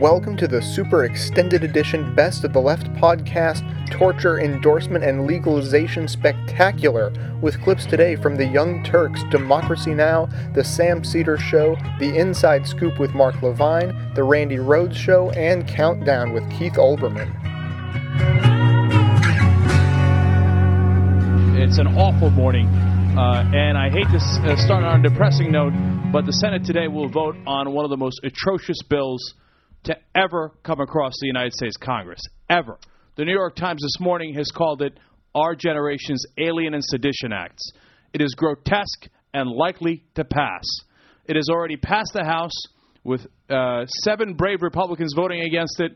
[0.00, 6.06] Welcome to the super extended edition Best of the Left podcast, Torture Endorsement and Legalization
[6.06, 12.14] Spectacular, with clips today from The Young Turks, Democracy Now!, The Sam Seder Show, The
[12.14, 17.32] Inside Scoop with Mark Levine, The Randi Rhodes Show, and Countdown with Keith Olbermann.
[21.58, 25.72] It's an awful morning, uh, and I hate to uh, start on a depressing note,
[26.12, 29.32] but the Senate today will vote on one of the most atrocious bills
[29.86, 32.20] to ever come across the United States Congress.
[32.48, 32.78] Ever.
[33.16, 34.98] The New York Times this morning has called it
[35.34, 37.72] our generation's Alien and Sedition Acts.
[38.12, 40.64] It is grotesque and likely to pass.
[41.26, 42.52] It has already passed the House
[43.04, 45.92] with uh, seven brave Republicans voting against it,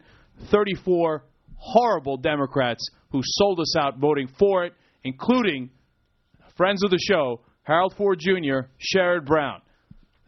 [0.51, 1.25] 34
[1.57, 4.73] horrible Democrats who sold us out voting for it,
[5.05, 5.70] including
[6.57, 9.61] friends of the show, Harold Ford Jr., Sherrod Brown.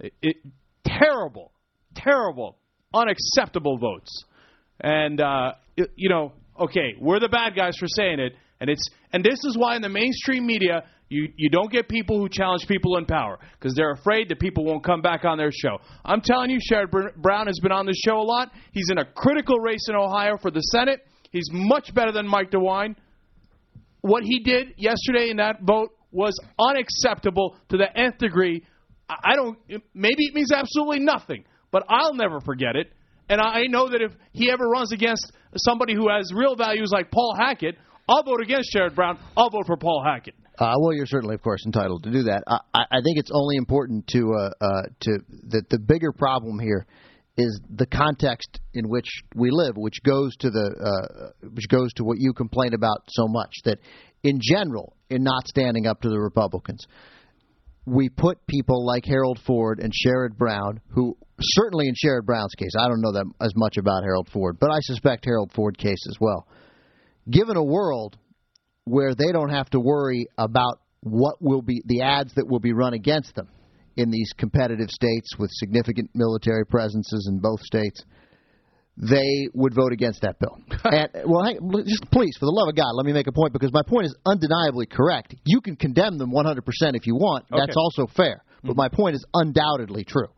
[0.00, 0.36] It, it,
[0.84, 1.52] terrible,
[1.94, 2.58] terrible,
[2.94, 4.24] unacceptable votes.
[4.80, 9.24] And uh, you know, okay, we're the bad guys for saying it, and it's and
[9.24, 12.96] this is why in the mainstream media you you don't get people who challenge people
[12.96, 15.78] in power because they're afraid that people won't come back on their show.
[16.04, 18.50] I'm telling you, Sherrod Brown has been on the show a lot.
[18.72, 21.00] He's in a critical race in Ohio for the Senate.
[21.30, 22.96] He's much better than Mike DeWine
[24.02, 28.62] what he did yesterday in that vote was unacceptable to the nth degree.
[29.08, 29.58] I don't.
[29.94, 32.92] Maybe it means absolutely nothing, but I'll never forget it.
[33.28, 37.10] And I know that if he ever runs against somebody who has real values like
[37.10, 37.76] Paul Hackett,
[38.08, 39.18] I'll vote against Sherrod Brown.
[39.36, 40.34] I'll vote for Paul Hackett.
[40.58, 42.42] Uh, well, you're certainly, of course, entitled to do that.
[42.46, 46.58] I, I I think it's only important to uh, uh, to that the bigger problem
[46.58, 46.86] here
[47.38, 52.04] is the context in which we live, which goes to the uh, which goes to
[52.04, 53.50] what you complain about so much.
[53.64, 53.78] That
[54.22, 56.86] in general, in not standing up to the Republicans,
[57.84, 62.72] we put people like Harold Ford and Sherrod Brown, who certainly in Sherrod Brown's case,
[62.78, 66.06] I don't know that as much about Harold Ford, but I suspect Harold Ford case
[66.08, 66.46] as well.
[67.30, 68.16] Given a world
[68.84, 72.72] where they don't have to worry about what will be the ads that will be
[72.72, 73.48] run against them
[73.96, 78.04] in these competitive states with significant military presences in both states,
[78.96, 80.58] they would vote against that bill.
[80.84, 83.52] and well, hang, just please, for the love of God, let me make a point
[83.52, 85.34] because my point is undeniably correct.
[85.44, 86.58] You can condemn them 100%
[86.94, 87.46] if you want.
[87.50, 88.44] That's also fair.
[88.62, 88.78] But mm-hmm.
[88.78, 90.28] my point is undoubtedly true.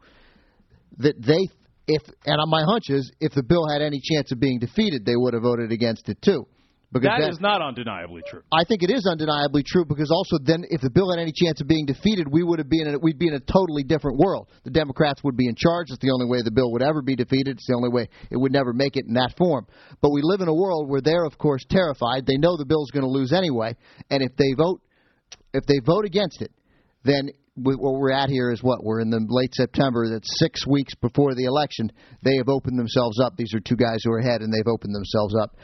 [0.98, 1.48] That they,
[1.88, 5.04] if and on my hunch is, if the bill had any chance of being defeated,
[5.04, 6.46] they would have voted against it too.
[6.94, 8.42] Because That then- is not undeniably true.
[8.52, 11.60] I think it is undeniably true because also then if the bill had any chance
[11.60, 14.16] of being defeated, we would have been in a, we'd be in a totally different
[14.16, 14.46] world.
[14.62, 15.88] The Democrats would be in charge.
[15.90, 17.56] It's the only way the bill would ever be defeated.
[17.58, 19.66] It's the only way it would never make it in that form.
[20.02, 22.26] But we live in a world where they're of course terrified.
[22.26, 23.74] They know the bill's going to lose anyway,
[24.10, 24.80] and if they vote
[25.52, 26.52] if they vote against it,
[27.02, 30.08] then we- what we're at here is what we're in the late September.
[30.08, 31.90] That's six weeks before the election.
[32.22, 33.36] They have opened themselves up.
[33.36, 35.56] These are two guys who are ahead, and they've opened themselves up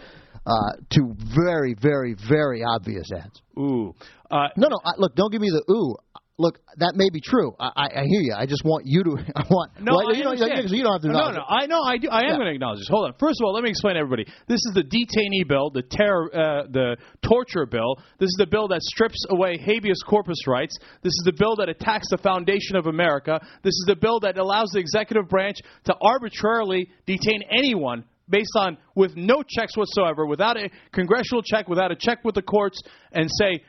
[0.46, 3.42] uh, to very, very, very obvious ads.
[3.58, 3.94] Ooh.
[4.30, 4.78] Uh, No, no.
[4.84, 5.96] I, look, don't give me the ooh.
[6.40, 7.52] Look, that may be true.
[7.60, 8.32] I, I, I hear you.
[8.34, 9.10] I just want you to.
[9.36, 9.76] I want.
[9.78, 11.08] No, well, I you, don't, you don't have to.
[11.08, 11.44] No, acknowledge no.
[11.46, 11.82] I know.
[11.82, 12.08] I do.
[12.08, 12.34] I am Yeah.
[12.36, 12.88] going to acknowledge this.
[12.88, 13.14] Hold on.
[13.20, 14.24] First of all, let me explain to everybody.
[14.48, 18.00] This is the detainee bill, the terror, uh, the torture bill.
[18.18, 20.74] This is the bill that strips away habeas corpus rights.
[21.02, 23.38] This is the bill that attacks the foundation of America.
[23.62, 28.78] This is the bill that allows the executive branch to arbitrarily detain anyone based on
[28.94, 32.80] with no checks whatsoever, without a congressional check, without a check with the courts,
[33.12, 33.60] and say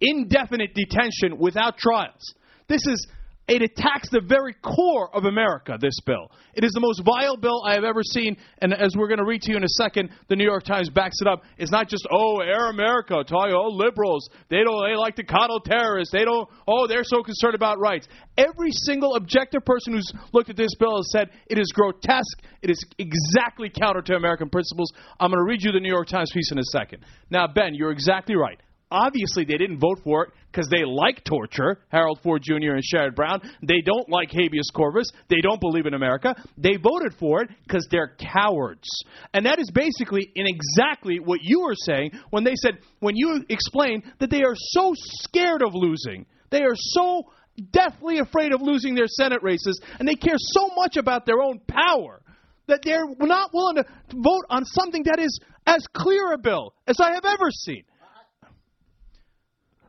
[0.00, 2.34] indefinite detention without trials.
[2.68, 3.06] This is
[3.50, 6.30] it attacks the very core of America, this bill.
[6.54, 9.24] It is the most vile bill I have ever seen, and as we're going to
[9.24, 11.42] read to you in a second, the New York Times backs it up.
[11.58, 15.58] It's not just, oh, Air America, you, oh, liberals, they don't, they like to coddle
[15.58, 18.06] terrorists, they don't, oh, they're so concerned about rights.
[18.38, 22.70] Every single objective person who's looked at this bill has said it is grotesque, it
[22.70, 24.92] is exactly counter to American principles.
[25.18, 27.04] I'm going to read you the New York Times piece in a second.
[27.30, 28.60] Now, Ben, you're exactly right.
[28.90, 32.74] Obviously, they didn't vote for it because they like torture, Harold Ford Jr.
[32.74, 33.40] and Sherrod Brown.
[33.62, 35.06] They don't like habeas corpus.
[35.28, 36.34] They don't believe in America.
[36.58, 38.88] They voted for it because they're cowards.
[39.32, 43.44] And that is basically in exactly what you were saying when they said, when you
[43.48, 46.26] explained that they are so scared of losing.
[46.50, 47.22] They are so
[47.72, 51.60] deathly afraid of losing their Senate races, and they care so much about their own
[51.68, 52.22] power
[52.66, 53.84] that they're not willing to
[54.14, 57.84] vote on something that is as clear a bill as I have ever seen.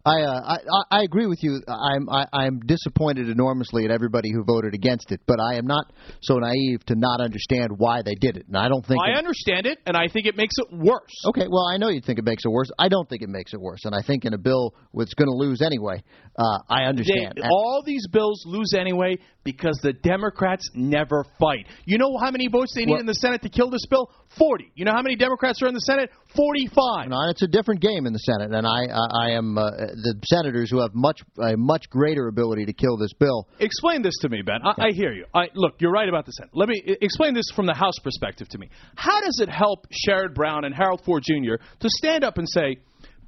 [0.05, 0.57] I, uh,
[0.91, 1.61] I I agree with you.
[1.67, 5.85] I'm I, I'm disappointed enormously at everybody who voted against it, but I am not
[6.21, 8.47] so naive to not understand why they did it.
[8.47, 11.11] And I don't think I it- understand it, and I think it makes it worse.
[11.27, 12.69] Okay, well, I know you think it makes it worse.
[12.79, 15.27] I don't think it makes it worse, and I think in a bill that's going
[15.27, 16.01] to lose anyway,
[16.37, 17.33] uh, I understand.
[17.35, 21.65] They, all these bills lose anyway because the Democrats never fight.
[21.85, 24.09] You know how many votes they need Well- in the Senate to kill this bill?
[24.37, 24.71] 40.
[24.75, 26.09] You know how many Democrats are in the Senate?
[26.35, 27.09] 45.
[27.09, 30.19] No, it's a different game in the Senate, and I I, I am uh, the
[30.25, 33.47] senators who have much a much greater ability to kill this bill.
[33.59, 34.59] Explain this to me, Ben.
[34.63, 35.25] I, I hear you.
[35.33, 36.51] I, look, you're right about the Senate.
[36.53, 38.69] Let me explain this from the House perspective to me.
[38.95, 41.63] How does it help Sherrod Brown and Harold Ford Jr.
[41.79, 42.77] to stand up and say,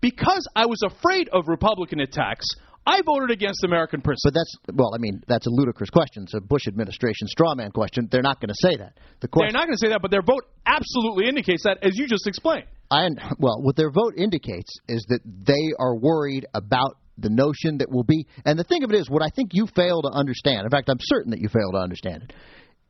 [0.01, 2.45] because I was afraid of Republican attacks,
[2.85, 4.33] I voted against American principles?
[4.33, 6.23] But that's well, I mean, that's a ludicrous question.
[6.23, 8.09] It's a Bush administration straw man question.
[8.11, 8.97] They're not going to say that.
[9.21, 12.07] The They're not going to say that, but their vote absolutely indicates that, as you
[12.07, 12.65] just explained.
[12.91, 13.07] I
[13.39, 18.03] well, what their vote indicates is that they are worried about the notion that will
[18.03, 18.27] be.
[18.45, 20.65] And the thing of it is, what I think you fail to understand.
[20.65, 22.33] In fact, I'm certain that you fail to understand it.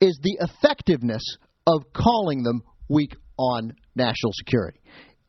[0.05, 1.23] Is the effectiveness
[1.67, 4.79] of calling them weak on national security.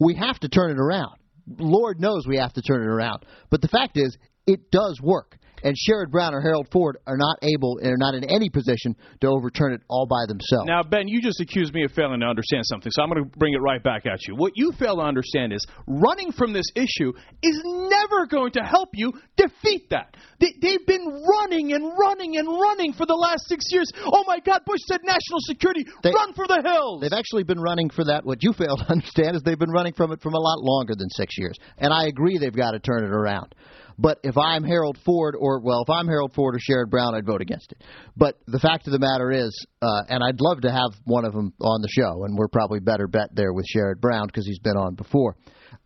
[0.01, 1.17] We have to turn it around.
[1.47, 3.25] Lord knows we have to turn it around.
[3.51, 5.39] But the fact is, it does work.
[5.65, 8.95] And Sherrod Brown or Harold Ford are not able, and are not in any position
[9.23, 10.67] to overturn it all by themselves.
[10.69, 13.39] Now, Ben, you just accused me of failing to understand something, so I'm going to
[13.39, 14.37] bring it right back at you.
[14.37, 18.91] What you fail to understand is running from this issue is never going to help
[18.93, 20.15] you defeat that.
[20.39, 23.91] They, they've been running and running and running for the last six years.
[24.05, 27.01] Oh my God, Bush said national security, They- run for the hills.
[27.01, 28.27] They've actually been running for that.
[28.27, 30.95] What you fail to understand is they've been running from it from a lot longer
[30.95, 31.57] than six years.
[31.79, 33.55] And I agree they've got to turn it around.
[33.99, 37.27] But if I'm Harold Ford, or well, if I'm Harold Ford or Sherrod Brown, I'd
[37.27, 37.83] vote against it.
[38.17, 41.33] But the fact of the matter is, uh, and I'd love to have one of
[41.33, 44.59] them on the show, and we're probably better bet there with Sherrod Brown because he's
[44.59, 45.37] been on before.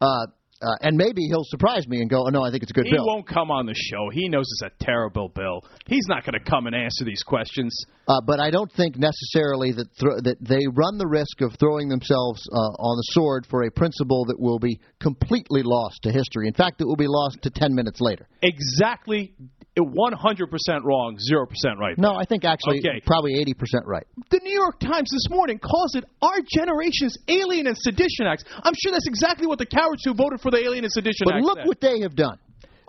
[0.00, 0.26] Uh,
[0.62, 2.86] uh, and maybe he'll surprise me and go, "Oh no, I think it's a good
[2.86, 4.10] he bill." He won't come on the show.
[4.12, 5.64] He knows it's a terrible bill.
[5.86, 7.76] He's not going to come and answer these questions.
[8.08, 11.88] Uh, but I don't think necessarily that thro- that they run the risk of throwing
[11.88, 16.48] themselves uh, on the sword for a principle that will be completely lost to history.
[16.48, 18.26] In fact, it will be lost to ten minutes later.
[18.42, 19.34] Exactly
[19.78, 21.96] 100% wrong, 0% right.
[21.98, 23.00] No, I think actually Okay.
[23.06, 24.06] probably eighty percent right.
[24.30, 28.44] The New York Times this morning calls it our generation's Alien and Sedition Acts.
[28.62, 31.34] I'm sure that's exactly what the cowards who voted for the Alien and Sedition But
[31.36, 32.38] Act look what they have done.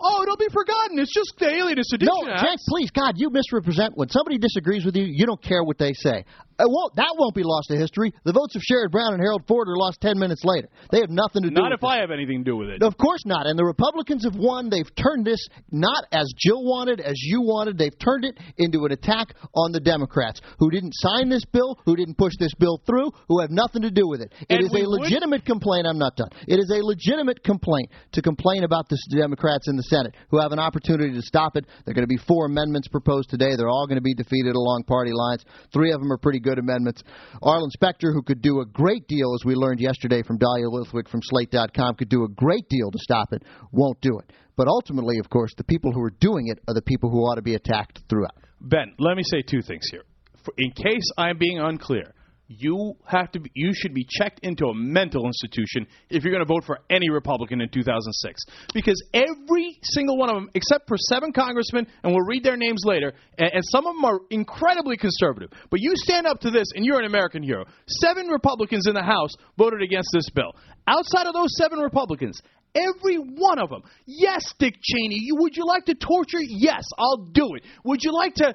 [0.02, 0.98] Oh, it'll be forgotten.
[0.98, 3.92] It's just the Alien and Sedition No, Jack, please, God, you misrepresent.
[3.96, 6.24] When somebody disagrees with you, you don't care what they say.
[6.60, 8.12] It won't, that won't be lost to history.
[8.24, 10.68] The votes of Sherrod Brown and Harold Ford are lost ten minutes later.
[10.92, 12.82] They have nothing to do Not with if I have anything to do with it.
[12.82, 13.46] Of course not.
[13.46, 14.68] And the Republicans have won.
[14.68, 15.40] They've turned this
[15.72, 17.78] not as Jill wanted, as you wanted.
[17.78, 21.96] They've turned it into an attack on the Democrats who didn't sign this bill, who
[21.96, 24.30] didn't push this bill through, who have nothing to do with it.
[24.50, 25.86] It And is we a would- legitimate complaint.
[25.88, 26.28] I'm not done.
[26.46, 30.52] It is a legitimate complaint to complain about the Democrats in the Senate who have
[30.52, 31.66] an opportunity to stop it.
[31.84, 33.56] There are going to be four amendments proposed today.
[33.56, 35.44] They're all going to be defeated along party lines.
[35.72, 37.02] Three of them are pretty good amendments.
[37.42, 41.08] Arlen Specter, who could do a great deal, as we learned yesterday from Dahlia Lithwick
[41.08, 43.42] from Slate.com, could do a great deal to stop it,
[43.72, 44.32] won't do it.
[44.56, 47.36] But ultimately, of course, the people who are doing it are the people who ought
[47.36, 48.36] to be attacked throughout.
[48.60, 50.04] Ben, let me say two things here.
[50.58, 52.14] In case I'm being unclear,
[52.50, 56.44] you have to be, you should be checked into a mental institution if you're going
[56.44, 58.42] to vote for any Republican in 2006
[58.74, 62.82] because every single one of them except for seven congressmen and we'll read their names
[62.84, 65.50] later and, and some of them are incredibly conservative.
[65.70, 67.64] But you stand up to this and you're an American hero.
[67.86, 70.52] Seven Republicans in the House voted against this bill.
[70.88, 72.42] Outside of those seven Republicans
[72.74, 73.82] Every one of them.
[74.06, 75.18] Yes, Dick Cheney.
[75.18, 76.38] You, would you like to torture?
[76.40, 77.64] Yes, I'll do it.
[77.84, 78.54] Would you like to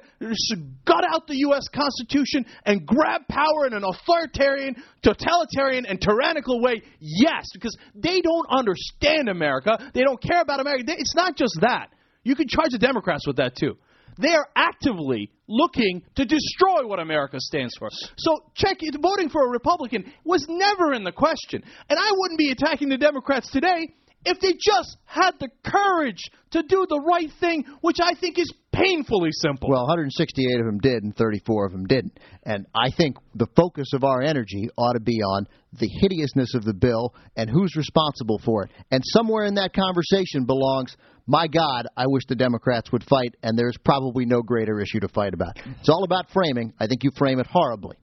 [0.86, 1.64] gut out the U.S.
[1.68, 6.82] Constitution and grab power in an authoritarian, totalitarian, and tyrannical way?
[6.98, 9.78] Yes, because they don't understand America.
[9.92, 10.84] They don't care about America.
[10.96, 11.90] It's not just that.
[12.22, 13.76] You can charge the Democrats with that too.
[14.18, 17.90] They are actively looking to destroy what America stands for.
[18.16, 18.78] So, check.
[18.98, 22.96] Voting for a Republican was never in the question, and I wouldn't be attacking the
[22.96, 23.94] Democrats today
[24.24, 28.52] if they just had the courage to do the right thing, which I think is
[28.72, 29.70] painfully simple.
[29.70, 32.18] Well, 168 of them did, and 34 of them didn't.
[32.44, 35.46] And I think the focus of our energy ought to be on
[35.78, 38.70] the hideousness of the bill and who's responsible for it.
[38.90, 40.96] And somewhere in that conversation belongs,
[41.26, 45.08] my God, I wish the Democrats would fight, and there's probably no greater issue to
[45.08, 45.58] fight about.
[45.80, 46.72] It's all about framing.
[46.78, 47.96] I think you frame it horribly.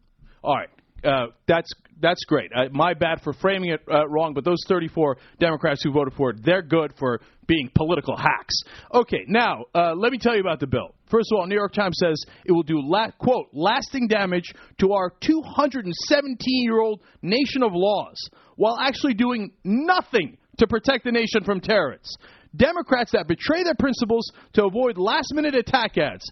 [0.44, 0.70] All right.
[1.04, 2.52] Uh, that's that's great.
[2.56, 6.32] Uh, my bad for framing it uh, wrong, but those 34 Democrats who voted for
[6.32, 8.56] it, they're good for being political hacks.
[8.94, 10.96] Okay, now uh, let me tell you about the bill.
[11.10, 14.94] First of all, New York Times says it will do la- quote lasting damage to
[14.94, 18.18] our 217 year old nation of laws
[18.56, 22.16] while actually doing nothing to protect the nation from terrorists.
[22.56, 26.24] Democrats that betray their principles to avoid last minute attack ads.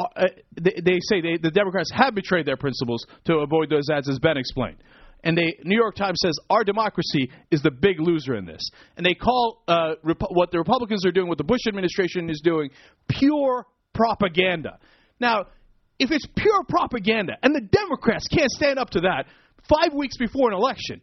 [0.00, 0.26] Uh, uh,
[0.60, 4.18] they, they, say they, the Democrats have betrayed their principles to avoid those ads, as
[4.18, 4.78] Ben explained.
[5.22, 8.62] And the New York Times says our democracy is the big loser in this.
[8.96, 12.40] And they call uh, Rep- what the Republicans are doing, what the Bush administration is
[12.42, 12.70] doing,
[13.08, 14.78] pure propaganda.
[15.20, 15.46] Now,
[15.98, 19.26] if it's pure propaganda and the Democrats can't stand up to that
[19.68, 21.02] five weeks before an election,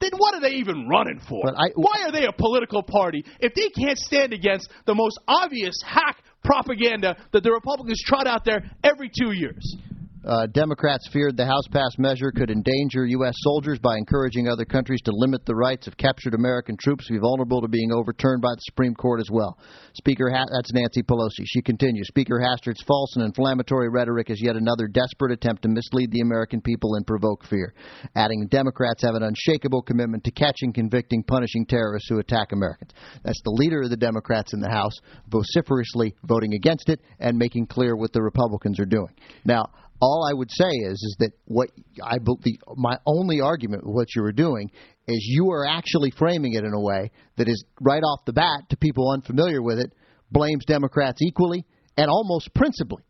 [0.00, 1.42] then what are they even running for?
[1.48, 5.74] I, Why are they a political party if they can't stand against the most obvious
[5.84, 9.76] hack propaganda that the Republicans trot out there every two years?
[10.24, 13.34] Uh, Democrats feared the House passed measure could endanger U.S.
[13.38, 17.60] soldiers by encouraging other countries to limit the rights of captured American troops be vulnerable
[17.60, 19.58] to being overturned by the Supreme Court as well.
[19.94, 21.44] Speaker, ha- that's Nancy Pelosi.
[21.46, 22.08] She continues.
[22.08, 26.60] Speaker Hastert's false and inflammatory rhetoric is yet another desperate attempt to mislead the American
[26.60, 27.72] people and provoke fear.
[28.16, 32.90] Adding, Democrats have an unshakable commitment to catching, convicting, punishing terrorists who attack Americans.
[33.22, 34.94] That's the leader of the Democrats in the House
[35.28, 39.14] vociferously voting against it and making clear what the Republicans are doing.
[39.44, 39.66] Now,
[40.00, 41.70] all I would say is is that what
[42.02, 44.70] I believe my only argument with what you were doing
[45.06, 48.68] is you are actually framing it in a way that is right off the bat
[48.70, 49.92] to people unfamiliar with it
[50.30, 51.64] blames Democrats equally
[51.96, 53.02] and almost principally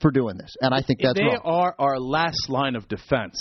[0.00, 1.40] for doing this, and I think that's they wrong.
[1.44, 3.36] are our last line of defense.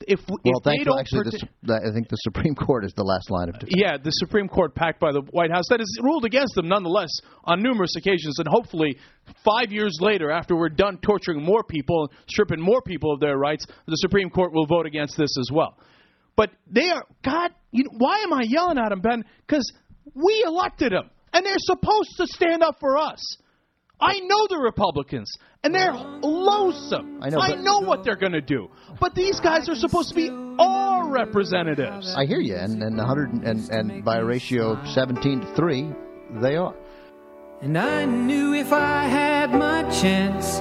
[0.00, 0.94] If, well, if thank you.
[0.98, 1.30] Actually,
[1.62, 3.74] the, I think the Supreme Court is the last line of defense.
[3.76, 7.08] Yeah, the Supreme Court, packed by the White House, that has ruled against them nonetheless
[7.44, 8.38] on numerous occasions.
[8.38, 8.98] And hopefully,
[9.44, 13.38] five years later, after we're done torturing more people, and stripping more people of their
[13.38, 15.78] rights, the Supreme Court will vote against this as well.
[16.36, 19.24] But they are, God, you know, why am I yelling at them, Ben?
[19.46, 19.72] Because
[20.14, 23.20] we elected them, and they're supposed to stand up for us.
[24.00, 27.20] I know the Republicans, and they're loathsome.
[27.22, 28.70] I know, I know what they're going to do.
[29.00, 32.14] But these guys are supposed to be our representatives.
[32.14, 35.90] I hear you, and and 100 and, and by a ratio of 17 to three,
[36.42, 36.74] they are.
[37.62, 40.58] And I knew if I had my chance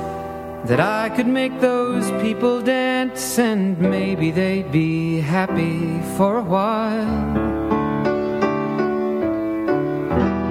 [0.70, 7.55] that I could make those people dance, and maybe they'd be happy for a while.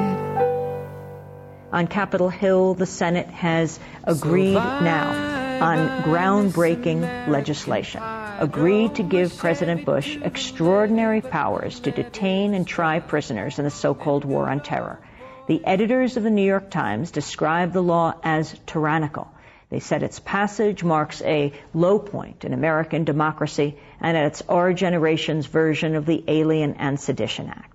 [1.73, 8.03] On Capitol Hill, the Senate has agreed now on groundbreaking legislation,
[8.39, 14.27] agreed to give President Bush extraordinary powers to detain and try prisoners in the so-called
[14.27, 15.01] war on terror.
[15.47, 19.33] The editors of the New York Times describe the law as tyrannical
[19.71, 25.47] they said its passage marks a low point in American democracy and it's our generation's
[25.47, 27.70] version of the Alien and Sedition Act.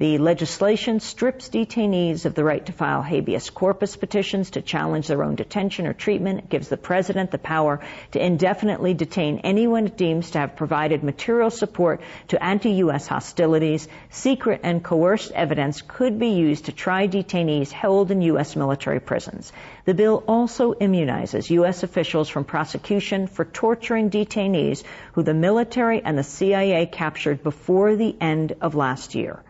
[0.00, 5.24] The legislation strips detainees of the right to file habeas corpus petitions to challenge their
[5.24, 6.38] own detention or treatment.
[6.38, 7.80] It gives the president the power
[8.12, 13.08] to indefinitely detain anyone it deems to have provided material support to anti-U.S.
[13.08, 13.88] hostilities.
[14.08, 18.54] Secret and coerced evidence could be used to try detainees held in U.S.
[18.54, 19.52] military prisons.
[19.84, 21.82] The bill also immunizes U.S.
[21.82, 28.14] officials from prosecution for torturing detainees who the military and the CIA captured before the
[28.20, 29.42] end of last year.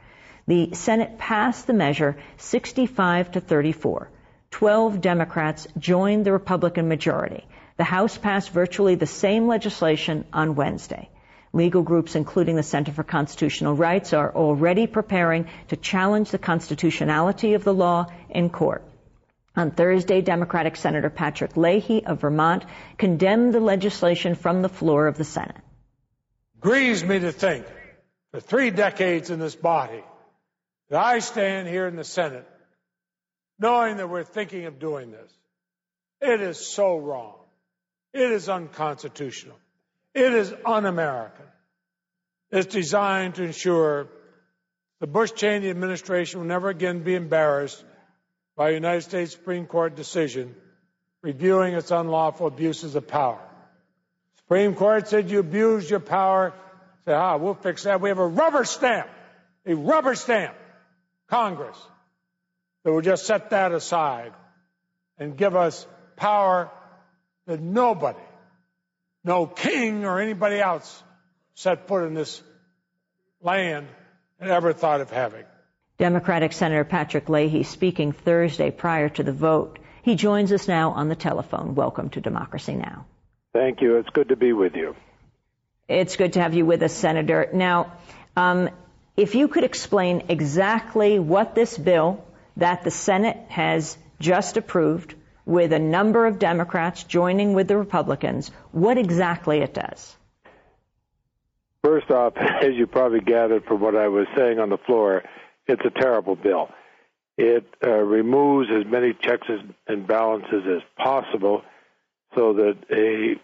[0.49, 4.11] The Senate passed the measure 65 to 34.
[4.51, 7.47] 12 Democrats joined the Republican majority.
[7.77, 11.11] The House passed virtually the same legislation on Wednesday.
[11.53, 17.53] Legal groups, including the Center for Constitutional Rights, are already preparing to challenge the constitutionality
[17.53, 18.83] of the law in court.
[19.55, 22.65] On Thursday, Democratic Senator Patrick Leahy of Vermont
[22.97, 25.61] condemned the legislation from the floor of the Senate.
[26.59, 27.67] Grieves me to think
[28.31, 30.03] for three decades in this body,
[30.91, 32.47] that I stand here in the Senate
[33.59, 35.33] knowing that we're thinking of doing this.
[36.21, 37.35] It is so wrong.
[38.13, 39.57] It is unconstitutional.
[40.15, 41.45] It is un American.
[42.51, 44.09] It's designed to ensure
[45.01, 47.85] the Bush Cheney administration will never again be embarrassed
[48.57, 50.55] by a United States Supreme Court decision
[51.23, 53.41] reviewing its unlawful abuses of power.
[54.39, 56.55] Supreme Court said you abused your power.
[57.05, 58.01] Say, ah, we'll fix that.
[58.01, 59.09] We have a rubber stamp,
[59.67, 60.55] a rubber stamp
[61.29, 61.77] Congress
[62.85, 64.33] that would just set that aside
[65.19, 66.71] and give us power
[67.47, 68.19] that nobody,
[69.25, 71.03] no king or anybody else,
[71.55, 72.43] set foot in this
[73.43, 73.87] land
[74.41, 75.45] and ever thought of having.
[75.99, 79.79] Democratic Senator Patrick Leahy speaking Thursday prior to the vote.
[80.03, 81.75] He joins us now on the telephone.
[81.75, 83.07] Welcome to Democracy Now!
[83.53, 83.97] Thank you.
[83.97, 84.95] It's good to be with you.
[85.89, 87.49] It's good to have you with us, Senator.
[87.53, 87.95] Now,
[88.37, 88.71] um,
[89.19, 92.25] if you could explain exactly what this bill
[92.57, 98.53] that the Senate has just approved with a number of Democrats joining with the Republicans,
[98.71, 100.17] what exactly it does.
[101.83, 105.25] First off, as you probably gathered from what I was saying on the floor,
[105.67, 106.69] it's a terrible bill.
[107.37, 109.49] It uh, removes as many checks
[109.89, 111.63] and balances as possible
[112.37, 113.35] so that a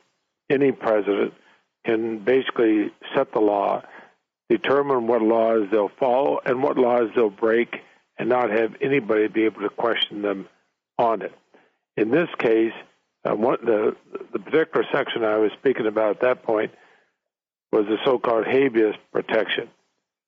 [0.52, 1.34] any president
[1.84, 3.82] can basically set the law,
[4.56, 7.76] determine what laws they'll follow and what laws they'll break,
[8.18, 10.48] and not have anybody be able to question them
[10.98, 11.32] on it.
[11.96, 12.72] In this case,
[13.24, 13.96] uh, what the
[14.32, 16.72] the particular section I was speaking about at that point
[17.72, 19.68] was the so-called habeas protection.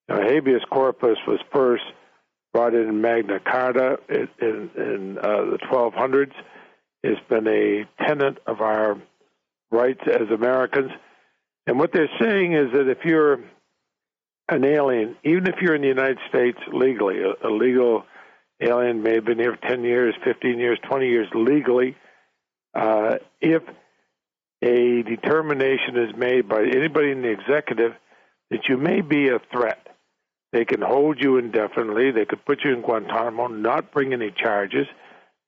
[0.09, 1.85] Now, habeas corpus was first
[2.53, 6.33] brought in Magna Carta in, in, in uh, the 1200s.
[7.03, 8.97] It's been a tenet of our
[9.71, 10.91] rights as Americans.
[11.67, 13.41] And what they're saying is that if you're
[14.49, 18.05] an alien, even if you're in the United States legally, a, a legal
[18.61, 21.97] alien may have been here for 10 years, 15 years, 20 years legally,
[22.75, 23.63] uh, if
[24.63, 27.93] a determination is made by anybody in the executive
[28.51, 29.87] that you may be a threat,
[30.53, 32.13] they can hold you indefinitely.
[32.13, 34.87] They could put you in Guantanamo, not bring any charges,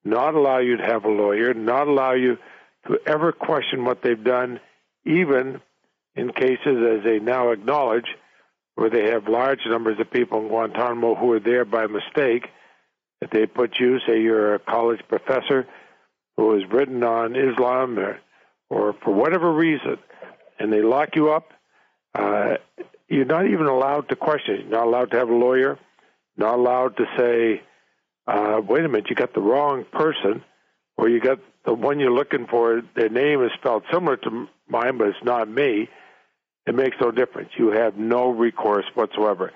[0.04, 2.36] not allow you to have a lawyer, not allow you
[2.86, 4.60] to ever question what they've done,
[5.04, 5.60] even
[6.14, 8.06] in cases, as they now acknowledge,
[8.78, 12.46] where they have large numbers of people in Guantanamo who are there by mistake.
[13.20, 15.66] If they put you, say you're a college professor
[16.36, 18.20] who has written on Islam or,
[18.70, 19.98] or for whatever reason,
[20.60, 21.52] and they lock you up,
[22.14, 22.58] uh,
[23.08, 24.60] you're not even allowed to question.
[24.60, 25.76] You're not allowed to have a lawyer.
[26.36, 27.62] Not allowed to say,
[28.28, 30.44] uh, "Wait a minute, you got the wrong person,"
[30.96, 32.80] or you got the one you're looking for.
[32.94, 35.88] Their name is spelled similar to mine, but it's not me.
[36.68, 37.48] It makes no difference.
[37.56, 39.52] You have no recourse whatsoever.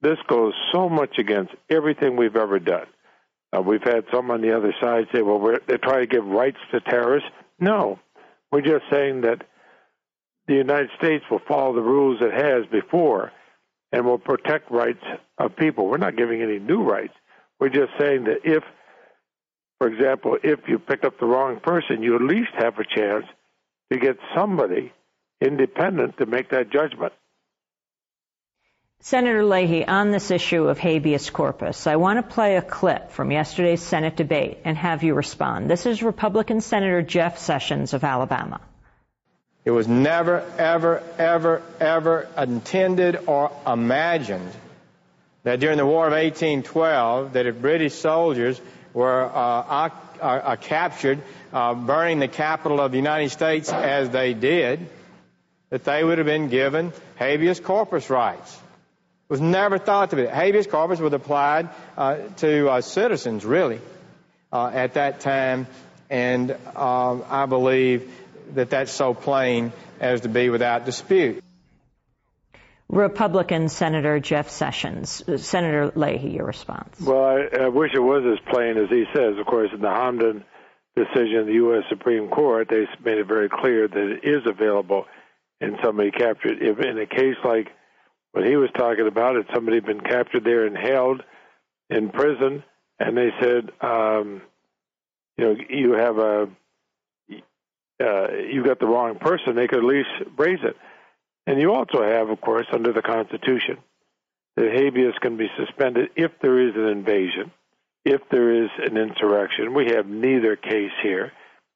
[0.00, 2.86] This goes so much against everything we've ever done.
[3.54, 6.24] Uh, we've had some on the other side say, "Well, we're, they're trying to give
[6.24, 7.28] rights to terrorists."
[7.60, 7.98] No,
[8.50, 9.42] we're just saying that
[10.46, 13.30] the United States will follow the rules it has before
[13.92, 15.04] and will protect rights
[15.36, 15.86] of people.
[15.86, 17.14] We're not giving any new rights.
[17.60, 18.64] We're just saying that if,
[19.78, 23.26] for example, if you pick up the wrong person, you at least have a chance
[23.92, 24.94] to get somebody
[25.44, 27.12] independent to make that judgment.
[29.00, 33.30] Senator Leahy, on this issue of habeas corpus, I want to play a clip from
[33.30, 35.70] yesterday's Senate debate and have you respond.
[35.70, 38.62] This is Republican Senator Jeff Sessions of Alabama.
[39.64, 44.50] It was never, ever, ever, ever intended or imagined
[45.42, 48.58] that during the War of 1812, that if British soldiers
[48.94, 51.20] were uh, uh, captured,
[51.52, 54.88] uh, burning the capital of the United States as they did,
[55.74, 58.54] that they would have been given habeas corpus rights.
[58.54, 60.24] It was never thought to be.
[60.24, 63.80] Habeas corpus was applied uh, to uh, citizens, really,
[64.52, 65.66] uh, at that time,
[66.08, 68.08] and I believe
[68.52, 71.42] that that's so plain as to be without dispute.
[72.88, 75.24] Republican Senator Jeff Sessions.
[75.44, 77.00] Senator Leahy, your response.
[77.00, 79.38] Well, I, I, wish it was as plain as he says.
[79.40, 80.44] Of course, in the Hamdan
[80.94, 81.82] decision of the U.S.
[81.88, 85.06] Supreme Court, they made it very clear that it is available
[85.60, 86.58] and somebody captured.
[86.60, 87.68] If in a case like
[88.32, 91.22] what he was talking about, had somebody had been captured there and held
[91.90, 92.62] in prison,
[92.98, 94.42] and they said, um,
[95.36, 96.48] you know, you have a
[98.02, 100.76] uh, you got the wrong person, they could at least raise it.
[101.46, 103.78] And you also have, of course, under the Constitution,
[104.56, 107.52] that habeas can be suspended if there is an invasion,
[108.04, 109.74] if there is an insurrection.
[109.74, 111.32] We have neither case here.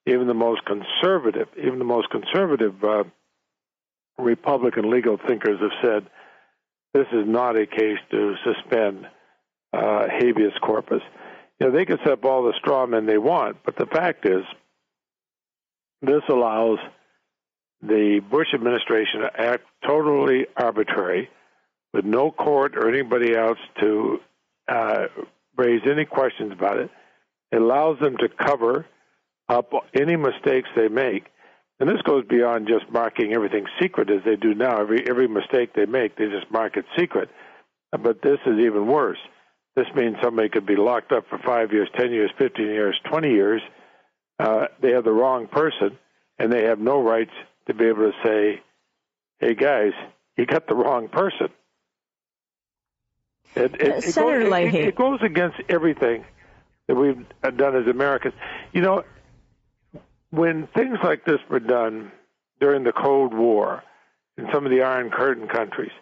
[0.07, 3.05] Even the most conservative, even the most conservative uh,
[4.19, 6.07] Republican legal thinkers have said
[6.95, 9.07] this is not a case to suspend
[9.73, 11.03] uh, habeas corpus.
[11.61, 14.27] You know, they can set up all the straw men they want, but the fact
[14.27, 14.45] is,
[16.01, 16.79] this allows
[17.83, 21.29] the Bush administration to act totally arbitrary
[21.93, 24.21] with no court or anybody else to
[24.69, 25.07] uh,
[25.57, 26.91] raise any questions about it.
[27.51, 28.87] It allows them to cover
[29.49, 31.25] up any mistakes they make.
[31.81, 34.81] And this goes beyond just marking everything secret as they do now.
[34.81, 37.31] Every every mistake they make, they just mark it secret.
[37.93, 39.19] But this is even worse.
[39.77, 43.31] This means somebody could be locked up for five years, ten years, fifteen years, twenty
[43.31, 43.63] years,
[44.39, 45.99] uh, they have the wrong person,
[46.39, 47.33] and they have no rights
[47.67, 48.63] to be able to say,
[49.41, 49.93] "Hey guys,
[50.37, 51.49] you got the wrong person."
[53.55, 54.75] It, it, uh, Senator goes.
[54.75, 56.25] It, it goes against everything
[56.87, 57.25] that we've
[57.57, 58.35] done as Americans.
[58.73, 59.05] You know,
[60.31, 62.13] when things like this were done
[62.61, 63.83] during the Cold War
[64.37, 65.93] in some of the Iron Curtain countries,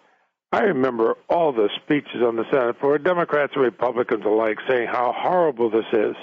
[0.51, 5.13] I remember all the speeches on the Senate floor, Democrats and Republicans alike saying how
[5.15, 6.15] horrible this is.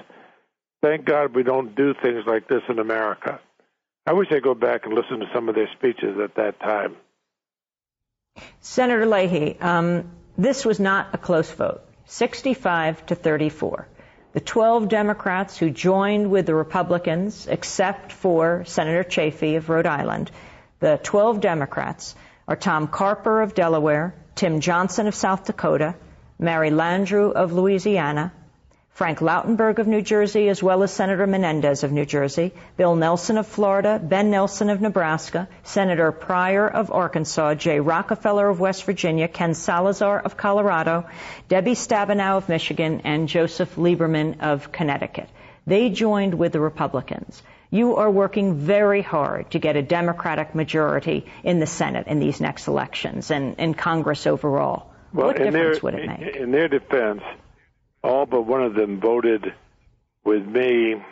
[0.82, 3.40] Thank God we don't do things like this in America.
[4.06, 6.96] I wish I'd go back and listen to some of their speeches at that time.
[8.60, 13.88] Senator Leahy, um, this was not a close vote, 65 to 34.
[14.34, 20.28] The 12 Democrats who joined with the Republicans, except for Senator Chafee of Rhode Island,
[20.80, 22.16] the 12 Democrats
[22.48, 25.94] are Tom Carper of Delaware, Tim Johnson of South Dakota,
[26.36, 28.32] Mary Landrieu of Louisiana,
[28.94, 33.38] Frank Lautenberg of New Jersey, as well as Senator Menendez of New Jersey, Bill Nelson
[33.38, 39.26] of Florida, Ben Nelson of Nebraska, Senator Pryor of Arkansas, Jay Rockefeller of West Virginia,
[39.26, 41.08] Ken Salazar of Colorado,
[41.48, 45.28] Debbie Stabenow of Michigan, and Joseph Lieberman of Connecticut.
[45.66, 47.42] They joined with the Republicans.
[47.72, 52.40] You are working very hard to get a Democratic majority in the Senate in these
[52.40, 54.92] next elections and in Congress overall.
[55.12, 56.36] Well, what difference their, would it make?
[56.36, 57.22] In their defense,
[58.04, 59.54] all but one of them voted
[60.24, 61.02] with me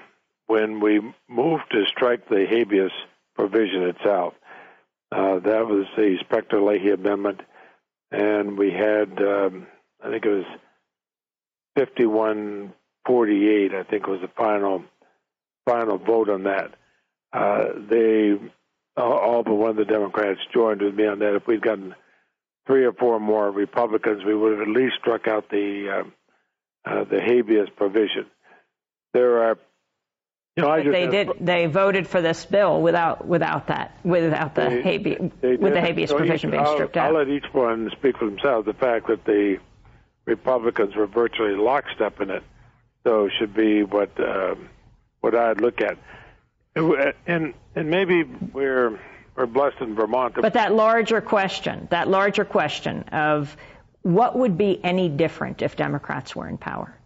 [0.46, 2.92] when we moved to strike the habeas
[3.34, 4.34] provision itself.
[5.10, 7.40] Uh, that was the Specter Leahy Amendment,
[8.10, 9.66] and we had, um,
[10.02, 10.44] I think it was
[11.76, 14.84] 5148, I think was the final
[15.66, 16.74] final vote on that.
[17.32, 18.38] Uh, they
[18.96, 21.34] all, but one of the Democrats joined with me on that.
[21.34, 21.94] If we'd gotten
[22.66, 26.10] three or four more Republicans, we would have at least struck out the uh,
[26.84, 28.26] uh, the habeas provision.
[29.14, 29.58] There are,
[30.56, 31.30] you know, I just they did.
[31.40, 35.80] They voted for this bill without without that without the They- habeas they with the
[35.80, 38.66] habeas So provision each- being I'll, stripped I'll let each one speak for themselves.
[38.66, 39.58] The fact that the
[40.24, 42.42] Republicans were virtually lockstep in it,
[43.04, 44.68] so should be what um,
[45.20, 45.98] what I'd look at.
[46.74, 48.98] And and maybe we're
[49.36, 50.34] we're blessed in Vermont.
[50.36, 53.56] But that larger question, that larger question of
[54.02, 56.96] what would be any different if Democrats were in power?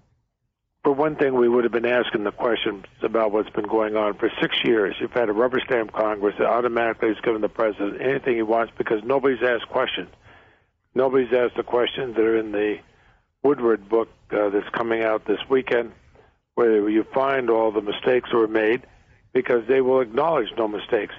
[0.86, 4.14] For one thing, we would have been asking the questions about what's been going on
[4.14, 4.94] for six years.
[5.00, 8.72] You've had a rubber stamp Congress that automatically is giving the president anything he wants
[8.78, 10.10] because nobody's asked questions.
[10.94, 12.78] Nobody's asked the questions that are in the
[13.42, 15.92] Woodward book uh, that's coming out this weekend,
[16.54, 18.82] where you find all the mistakes that were made
[19.32, 21.14] because they will acknowledge no mistakes.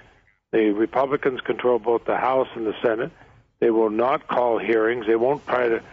[0.51, 3.11] The Republicans control both the House and the Senate.
[3.59, 5.05] They will not call hearings.
[5.07, 5.83] They won't try to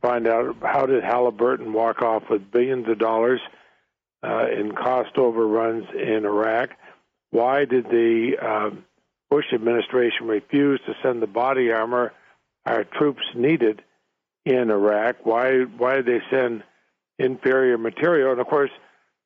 [0.00, 3.40] find out how did Halliburton walk off with billions of dollars
[4.22, 6.70] uh, in cost overruns in Iraq.
[7.30, 8.70] Why did the uh,
[9.30, 12.12] Bush administration refuse to send the body armor
[12.66, 13.82] our troops needed
[14.44, 15.24] in Iraq?
[15.24, 16.64] Why why did they send
[17.18, 18.32] inferior material?
[18.32, 18.70] And of course,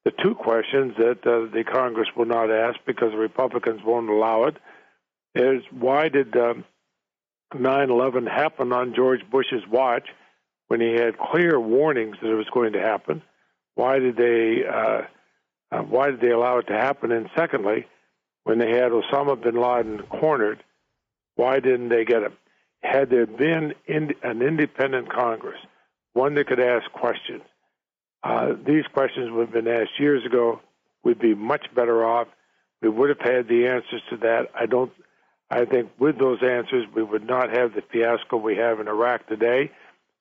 [0.04, 4.44] the two questions that uh, the Congress will not ask because the Republicans won't allow
[4.44, 4.56] it
[5.34, 6.64] is why did um,
[7.54, 10.08] 9/11 happen on George Bush's watch
[10.68, 13.22] when he had clear warnings that it was going to happen?
[13.74, 15.02] Why did they uh,
[15.70, 17.12] uh, why did they allow it to happen?
[17.12, 17.86] And secondly,
[18.44, 20.62] when they had Osama bin Laden cornered,
[21.34, 22.32] why didn't they get him?
[22.82, 25.58] Had there been in, an independent Congress,
[26.12, 27.42] one that could ask questions,
[28.22, 30.60] uh, these questions would have been asked years ago.
[31.04, 32.28] We'd be much better off.
[32.82, 34.48] We would have had the answers to that.
[34.54, 34.92] I don't.
[35.50, 39.28] I think with those answers, we would not have the fiasco we have in Iraq
[39.28, 39.70] today.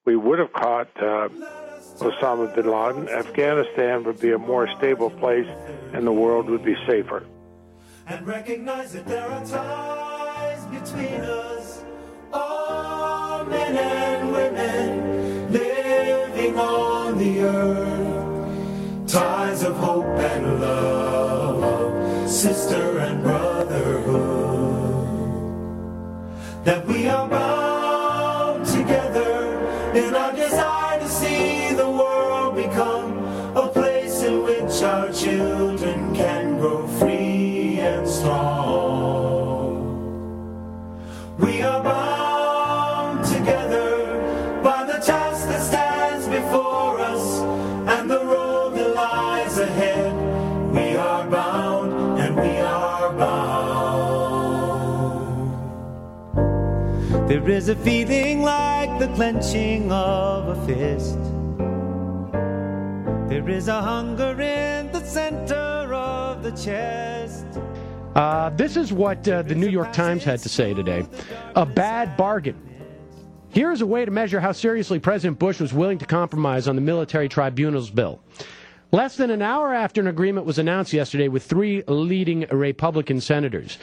[0.05, 1.29] We would have caught uh,
[1.97, 3.09] Osama bin Laden.
[3.09, 5.47] Afghanistan would be a more stable place,
[5.93, 7.25] and the world would be safer.
[8.07, 11.83] and recognize that there are ties between us,
[12.31, 19.11] all men and women living on the earth.
[19.11, 24.24] Ties of hope and love, sister and brotherhood.
[26.65, 29.59] That we are bound together
[29.93, 33.23] in our desire to see the world become
[33.55, 37.14] a place in which our children can grow free
[57.45, 61.19] There is a feeling like the clenching of a fist.
[63.29, 67.45] There is a hunger in the center of the chest.
[68.15, 71.05] Uh, this is what uh, the New York Times had to say today.
[71.55, 72.59] A bad bargain.
[73.49, 76.75] Here is a way to measure how seriously President Bush was willing to compromise on
[76.75, 78.21] the military tribunals bill.
[78.91, 83.77] Less than an hour after an agreement was announced yesterday with three leading Republican senators,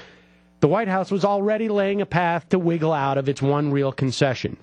[0.63, 3.91] the White House was already laying a path to wiggle out of its one real
[3.91, 4.57] concession.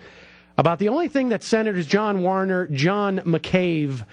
[0.58, 4.06] About the only thing that Senators John Warner, John McCain,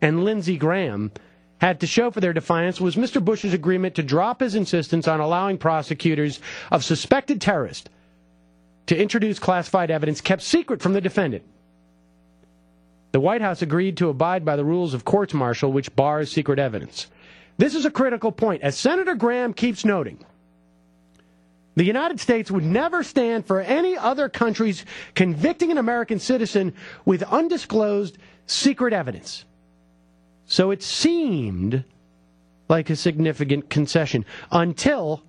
[0.00, 1.12] and Lindsey Graham
[1.58, 3.22] had to show for their defiance was Mr.
[3.22, 6.40] Bush's agreement to drop his insistence on allowing prosecutors
[6.72, 7.90] of suspected terrorists
[8.86, 11.44] to introduce classified evidence kept secret from the defendant.
[13.12, 16.58] The White House agreed to abide by the rules of courts martial, which bars secret
[16.58, 17.08] evidence.
[17.58, 18.62] This is a critical point.
[18.62, 20.24] As Senator Graham keeps noting,
[21.76, 24.84] the United States would never stand for any other countries
[25.14, 29.44] convicting an American citizen with undisclosed secret evidence.
[30.46, 31.84] So it seemed
[32.68, 35.22] like a significant concession until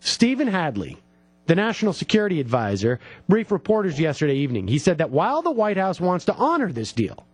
[0.00, 0.98] Stephen Hadley,
[1.46, 4.68] the national security advisor, briefed reporters yesterday evening.
[4.68, 7.26] He said that while the White House wants to honor this deal,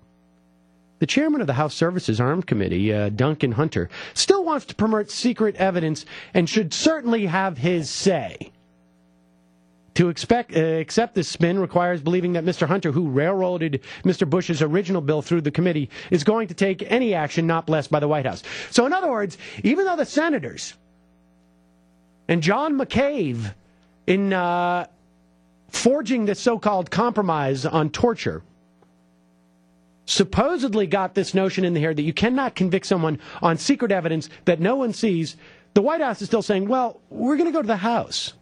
[1.02, 5.10] the chairman of the House Services Armed Committee, uh, Duncan Hunter, still wants to promote
[5.10, 8.52] secret evidence and should certainly have his say.
[9.94, 12.68] To expect, uh, accept this spin requires believing that Mr.
[12.68, 14.30] Hunter, who railroaded Mr.
[14.30, 17.98] Bush's original bill through the committee, is going to take any action not blessed by
[17.98, 18.44] the White House.
[18.70, 20.74] So, in other words, even though the senators
[22.28, 23.52] and John McCain,
[24.06, 24.86] in uh,
[25.68, 28.44] forging this so called compromise on torture,
[30.06, 34.28] supposedly got this notion in the air that you cannot convict someone on secret evidence
[34.44, 35.36] that no one sees,
[35.74, 38.32] the White House is still saying, well, we're going to go to the House.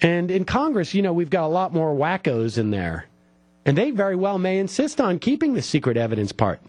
[0.00, 3.06] And in Congress, you know, we've got a lot more wackos in there.
[3.66, 6.60] And they very well may insist on keeping the secret evidence part.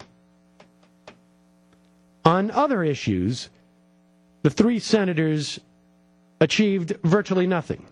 [2.24, 3.50] On other issues,
[4.42, 5.60] the three senators
[6.40, 7.86] achieved virtually nothing.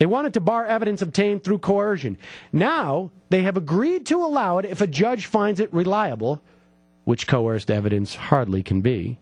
[0.00, 2.16] They wanted to bar evidence obtained through coercion.
[2.54, 6.40] Now, they have agreed to allow it if a judge finds it reliable,
[7.04, 9.18] which coerced evidence hardly can be,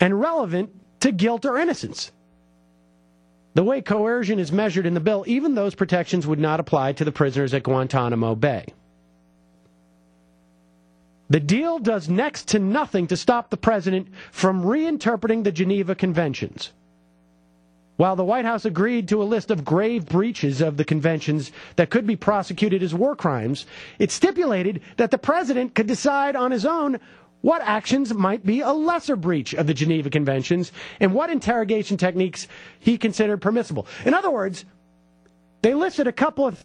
[0.00, 2.10] and relevant to guilt or innocence.
[3.54, 7.04] The way coercion is measured in the bill, even those protections would not apply to
[7.04, 8.66] the prisoners at Guantanamo Bay.
[11.30, 16.72] The deal does next to nothing to stop the president from reinterpreting the Geneva Conventions.
[17.96, 21.90] While the White House agreed to a list of grave breaches of the conventions that
[21.90, 23.66] could be prosecuted as war crimes,
[23.98, 26.98] it stipulated that the president could decide on his own
[27.40, 32.48] what actions might be a lesser breach of the Geneva Conventions and what interrogation techniques
[32.80, 33.86] he considered permissible.
[34.04, 34.64] In other words,
[35.62, 36.64] they listed a couple of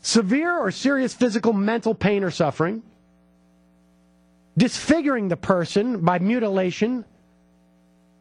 [0.00, 2.82] severe or serious physical, mental pain or suffering,
[4.56, 7.04] disfiguring the person by mutilation,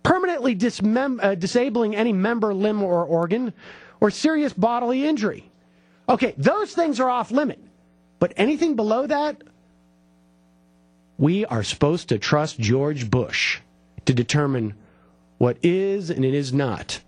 [0.05, 3.51] permanently dismem- uh, disabling any member, limb, or organ,
[3.99, 5.49] or serious bodily injury.
[6.07, 7.59] Okay, those things are off limit.
[8.19, 9.41] But anything below that,
[11.17, 13.59] we are supposed to trust George Bush
[14.05, 14.75] to determine
[15.37, 17.01] what is and it is not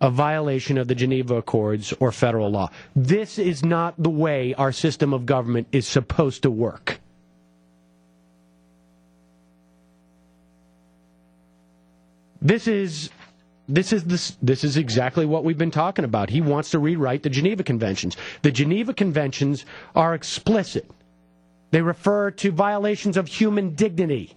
[0.00, 2.70] a violation of the Geneva Accords or federal law.
[2.96, 7.00] This is not the way our system of government is supposed to work.
[12.40, 13.10] This is
[13.68, 16.30] this is this this is exactly what we've been talking about.
[16.30, 18.16] He wants to rewrite the Geneva Conventions.
[18.42, 20.90] The Geneva Conventions are explicit.
[21.70, 24.34] They refer to violations of human dignity.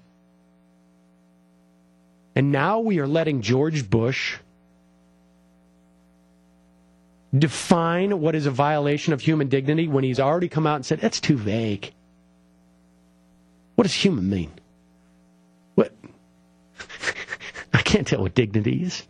[2.36, 4.38] And now we are letting George Bush
[7.38, 11.00] define what is a violation of human dignity when he's already come out and said
[11.00, 11.94] that's too vague.
[13.76, 14.52] What does human mean?
[15.76, 15.94] What?
[17.74, 19.04] I can't tell what dignity is.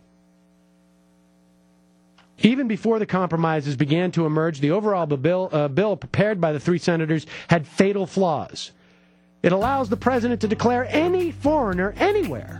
[2.39, 6.59] Even before the compromises began to emerge, the overall bill, uh, bill prepared by the
[6.59, 8.71] three senators had fatal flaws.
[9.43, 12.59] It allows the president to declare any foreigner anywhere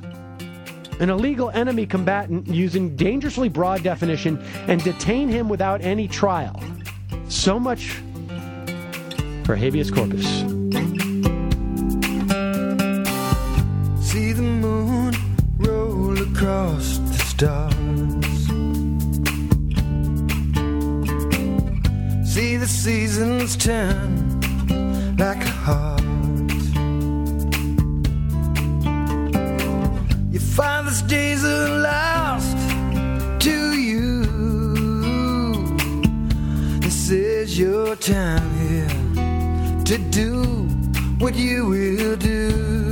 [1.00, 6.62] an illegal enemy combatant using dangerously broad definition and detain him without any trial.
[7.28, 7.94] So much
[9.44, 10.44] for habeas corpus.
[16.42, 17.76] Across the stars.
[22.34, 24.40] See the seasons turn
[25.18, 26.02] like a heart.
[30.32, 32.58] Your father's days are lost
[33.46, 34.24] to you.
[36.80, 40.42] This is your time here to do
[41.20, 42.91] what you will do.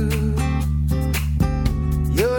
[2.20, 2.38] Your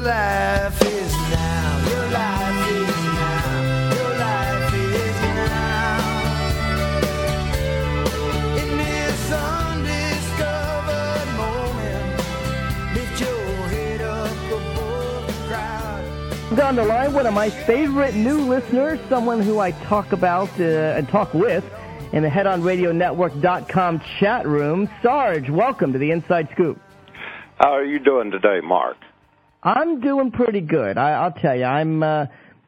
[16.76, 21.10] the line, one of my favorite new listeners, someone who I talk about uh, and
[21.10, 21.66] talk with
[22.14, 24.88] in the headonradionetwork.com chat room.
[25.02, 26.80] Sarge, welcome to the Inside Scoop.
[27.58, 28.98] How are you doing today, Mark?
[29.64, 30.98] I'm doing pretty good.
[30.98, 32.04] I, I'll tell you, I'm.
[32.04, 32.26] Uh,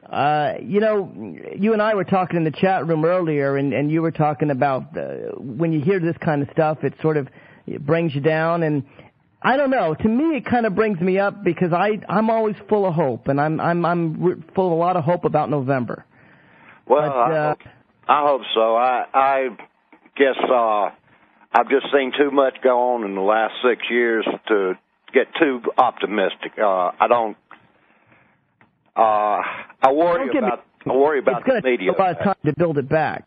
[0.08, 1.10] uh, you know,
[1.56, 4.50] you and I were talking in the chat room earlier, and, and you were talking
[4.50, 7.28] about uh, when you hear this kind of stuff, it sort of
[7.66, 8.62] it brings you down.
[8.62, 8.84] And
[9.42, 9.94] I don't know.
[9.94, 13.28] To me, it kind of brings me up because I I'm always full of hope,
[13.28, 16.04] and I'm I'm I'm full of a lot of hope about November.
[16.86, 17.58] Well, But, I, uh, hope,
[18.06, 18.76] I hope so.
[18.76, 19.48] I I
[20.16, 20.90] guess uh,
[21.52, 24.74] I've just seen too much go on in the last six years to
[25.14, 26.52] get too optimistic.
[26.58, 27.36] Uh, I don't.
[28.96, 29.00] Uh,
[29.82, 31.90] I worry Don't get me- about I worry about it's going the to media.
[31.92, 33.24] take a lot of time to build it back.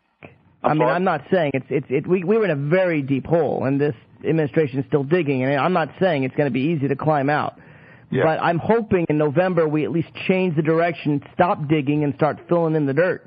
[0.62, 0.92] I mean, sorry?
[0.92, 2.06] I'm not saying it's it's it.
[2.06, 5.42] We we were in a very deep hole, and this administration is still digging.
[5.42, 7.58] And I'm not saying it's going to be easy to climb out.
[8.10, 8.22] Yeah.
[8.24, 12.38] But I'm hoping in November we at least change the direction, stop digging, and start
[12.48, 13.26] filling in the dirt.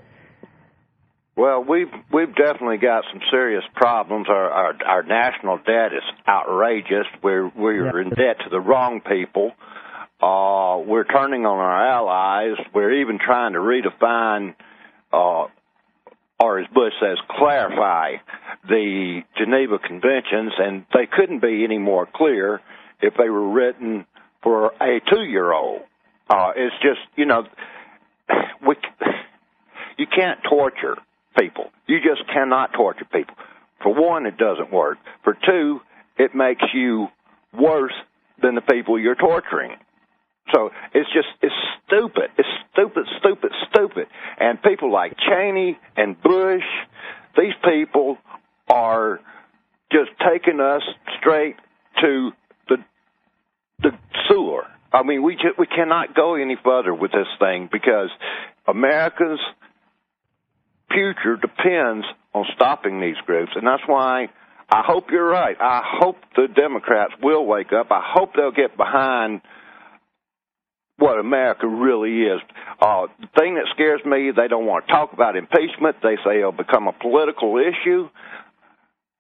[1.36, 4.28] Well, we've we've definitely got some serious problems.
[4.30, 7.08] Our our, our national debt is outrageous.
[7.24, 9.52] We're we're in debt to the wrong people.
[10.22, 12.58] Uh, we're turning on our allies.
[12.74, 14.56] We're even trying to redefine,
[15.12, 15.48] uh,
[16.40, 18.18] or as Bush says, clarify
[18.68, 22.60] the Geneva Conventions, and they couldn't be any more clear
[23.02, 24.06] if they were written
[24.44, 25.82] for a two-year-old.
[26.30, 27.48] Uh, it's just you know,
[28.68, 28.76] we
[29.98, 30.98] you can't torture
[31.38, 31.72] people.
[31.88, 33.36] You just cannot torture people.
[33.82, 34.98] For one, it doesn't work.
[35.24, 35.82] For two,
[36.18, 37.08] it makes you
[37.54, 37.94] worse
[38.42, 39.76] than the people you're torturing.
[40.54, 41.54] So it's just it's
[41.86, 42.30] stupid.
[42.38, 44.08] It's stupid, stupid, stupid.
[44.40, 46.64] And people like Cheney and Bush,
[47.38, 48.18] these people
[48.70, 49.20] are
[49.92, 50.82] just taking us
[51.20, 51.56] straight
[52.02, 52.32] to
[52.68, 52.78] the
[53.82, 53.92] the
[54.28, 54.66] sewer.
[54.94, 58.10] I mean, we just, we cannot go any further with this thing because
[58.68, 59.40] America's
[60.94, 64.30] future depends on stopping these groups, and that's why
[64.70, 65.58] I hope you're right.
[65.60, 67.92] I hope the Democrats will wake up.
[67.92, 69.42] I hope they'll get behind
[70.98, 72.40] what America really is.
[72.80, 75.98] Uh, the thing that scares me, they don't want to talk about impeachment.
[76.02, 78.08] They say it'll become a political issue,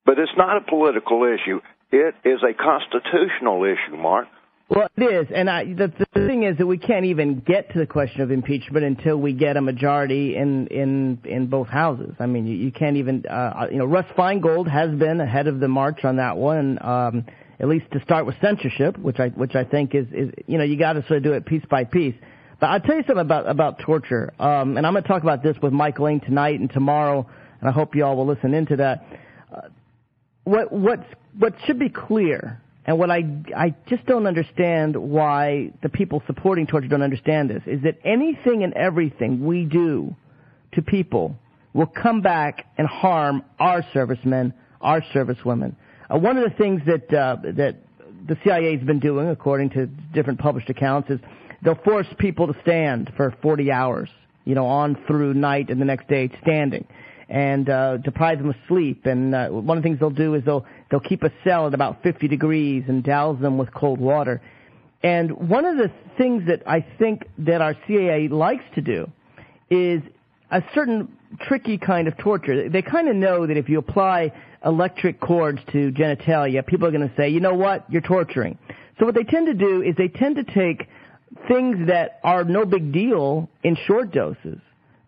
[0.06, 1.60] but it's not a political issue.
[1.92, 4.28] It is a constitutional issue, Mark.
[4.70, 6.06] Well, it is, and I, the, the
[6.42, 9.58] thing is that we can't even get to the question of impeachment until we get
[9.58, 12.14] a majority in in in both houses.
[12.20, 15.60] I mean, you, you can't even, uh, you know, Russ Feingold has been ahead of
[15.60, 17.26] the march on that one, um,
[17.60, 20.64] at least to start with censorship, which I which I think is is you know
[20.64, 22.16] you got to sort of do it piece by piece.
[22.60, 25.44] But I'll tell you something about about torture, um, and I'm going to talk about
[25.44, 27.28] this with Mike Lane tonight and tomorrow,
[27.60, 29.06] and I hope you all will listen into that.
[29.54, 29.62] Uh,
[30.44, 33.24] what what's what should be clear and what I
[33.56, 38.64] I just don't understand why the people supporting torture don't understand this is that anything
[38.64, 40.16] and everything we do
[40.74, 41.36] to people
[41.74, 45.76] will come back and harm our servicemen, our servicewomen.
[46.10, 47.76] Uh, one of the things that uh, that
[48.28, 51.20] the CIA has been doing, according to different published accounts, is
[51.64, 54.10] they'll force people to stand for 40 hours,
[54.44, 56.86] you know, on through night and the next day standing
[57.32, 59.06] and uh, deprive them of sleep.
[59.06, 61.74] And uh, one of the things they'll do is they'll they'll keep a cell at
[61.74, 64.42] about 50 degrees and douse them with cold water.
[65.02, 69.10] And one of the things that I think that our CIA likes to do
[69.70, 70.02] is
[70.52, 72.70] a certain tricky kind of torture.
[72.70, 77.08] They kind of know that if you apply electric cords to genitalia, people are going
[77.08, 78.60] to say, you know what, you're torturing.
[79.00, 80.88] So what they tend to do is they tend to take
[81.48, 84.60] things that are no big deal in short doses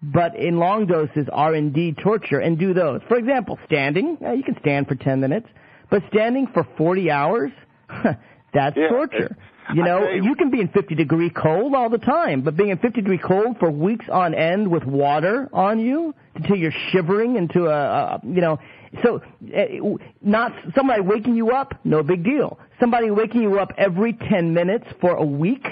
[0.04, 3.00] but in long doses are indeed torture and do those.
[3.08, 5.48] For example, standing, you can stand for 10 minutes,
[5.94, 7.52] but standing for 40 hours,
[8.54, 9.38] that's Yeah, torture.
[9.76, 12.70] You know, you- you can be in 50 degree cold all the time, but being
[12.70, 17.36] in 50 degree cold for weeks on end with water on you until you're shivering
[17.36, 17.80] into a,
[18.16, 18.60] a you know,
[19.04, 19.22] so
[19.56, 22.58] uh, not somebody waking you up, no big deal.
[22.80, 25.66] Somebody waking you up every 10 minutes for a week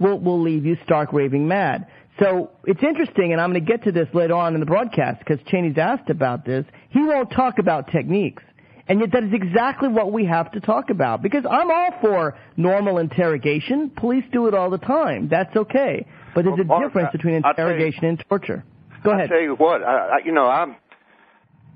[0.00, 1.86] will will leave you stark raving mad.
[2.20, 5.20] So it's interesting, and I'm going to get to this later on in the broadcast
[5.20, 6.64] because Cheney's asked about this.
[6.90, 8.42] He won't talk about techniques.
[8.88, 12.38] And yet that is exactly what we have to talk about because I'm all for
[12.56, 13.90] normal interrogation.
[13.90, 15.28] Police do it all the time.
[15.28, 16.06] That's okay.
[16.34, 18.64] But there's Well, a Mark, difference between I'll you- interrogation and torture.
[19.04, 19.26] Go ahead.
[19.26, 20.74] I tell you what, I, I, you know, I'm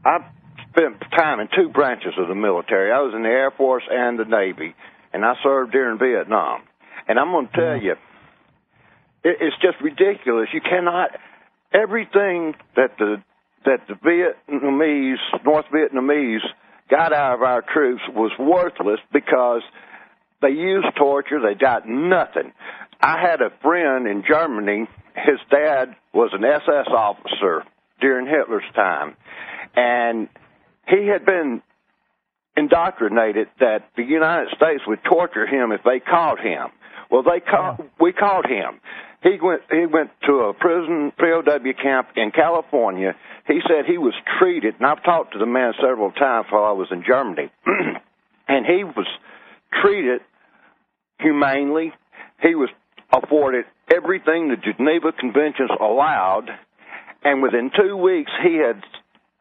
[0.05, 0.25] I've
[0.71, 2.91] spent time in two branches of the military.
[2.91, 4.75] I was in the Air Force and the Navy,
[5.13, 6.63] and I served during Vietnam.
[7.07, 7.85] And I'm going to tell mm-hmm.
[7.85, 7.93] you,
[9.25, 10.49] it, it's just ridiculous.
[10.53, 11.11] You cannot
[11.73, 13.23] everything that the
[13.65, 16.41] that the Vietnamese, North Vietnamese,
[16.91, 19.63] got out of our troops was worthless because
[20.41, 21.41] they used torture.
[21.41, 22.53] They got nothing.
[23.01, 27.65] I had a friend in Germany his dad was an SS officer
[28.01, 29.17] during Hitler's time,
[29.77, 30.29] and
[30.89, 31.63] he had been
[32.57, 36.69] indoctrinated that the United States would torture him if they caught him.
[37.11, 38.81] Well, they caught, we caught him.
[39.23, 41.43] He went he went to a prison POW
[41.81, 43.15] camp in California.
[43.47, 46.73] He said he was treated, and I've talked to the man several times while I
[46.73, 47.51] was in Germany,
[48.49, 49.07] and he was
[49.83, 50.23] treated
[51.21, 51.93] humanely.
[52.43, 52.69] He was
[53.13, 56.49] afforded everything the Geneva Conventions allowed,
[57.23, 58.83] and within two weeks he had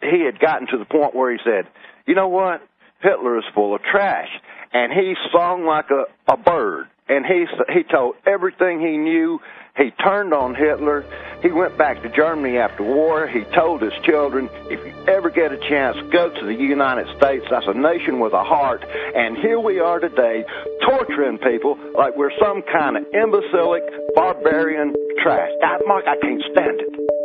[0.01, 1.67] he had gotten to the point where he said,
[2.05, 2.61] "You know what?
[3.01, 4.29] Hitler is full of trash,"
[4.73, 9.39] and he sung like a a bird, and he he told everything he knew.
[9.78, 11.05] He turned on Hitler.
[11.41, 13.28] He went back to Germany after war.
[13.28, 17.45] He told his children, if you ever get a chance, go to the United States.
[17.49, 18.84] That's a nation with a heart.
[19.15, 20.43] And here we are today,
[20.86, 24.93] torturing people like we're some kind of imbecilic, barbarian
[25.24, 25.49] trash.
[25.61, 27.20] God, Mark, I can't stand it.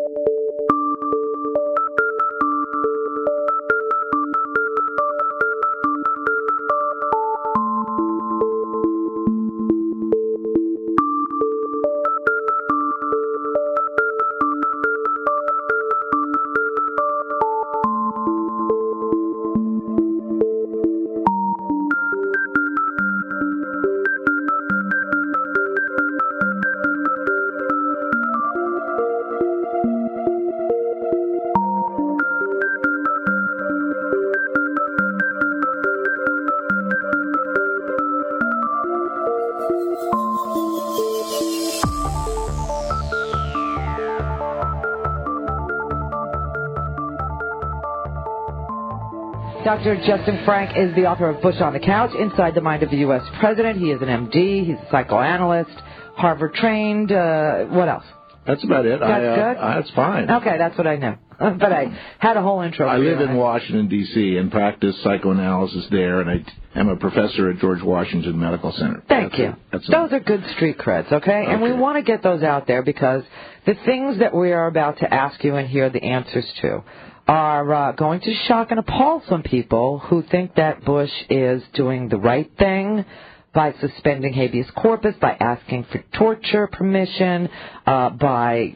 [49.87, 50.05] Dr.
[50.05, 52.97] Justin Frank is the author of Bush on the Couch, Inside the Mind of the
[52.97, 53.23] U.S.
[53.39, 53.79] President.
[53.79, 54.67] He is an MD.
[54.67, 55.71] He's a psychoanalyst,
[56.17, 57.13] Harvard trained.
[57.13, 58.03] Uh, what else?
[58.49, 58.99] That's about it.
[58.99, 59.61] That's I, uh, good?
[59.61, 60.29] I, that's fine.
[60.29, 61.15] Okay, that's what I knew.
[61.39, 62.89] but I had a whole intro.
[62.89, 64.37] I live in Washington D.C.
[64.37, 69.05] and practice psychoanalysis there, and I am a professor at George Washington Medical Center.
[69.09, 69.55] Thank That's you.
[69.71, 71.45] That's those are good street creds, okay?
[71.47, 73.23] And we want to get those out there because
[73.67, 76.83] the things that we are about to ask you and hear the answers to
[77.27, 82.09] are uh, going to shock and appall some people who think that Bush is doing
[82.09, 83.05] the right thing
[83.53, 87.49] by suspending habeas corpus, by asking for torture permission,
[87.87, 88.75] uh, by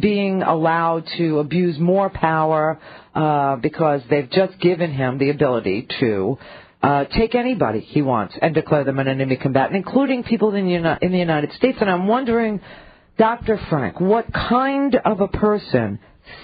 [0.00, 2.80] being allowed to abuse more power
[3.14, 6.38] uh, because they've just given him the ability to
[6.82, 10.98] uh, take anybody he wants and declare them an enemy combatant, including people in Uni-
[11.00, 11.78] in the United States.
[11.80, 12.60] And I'm wondering,
[13.16, 13.58] Dr.
[13.70, 15.98] Frank, what kind of a person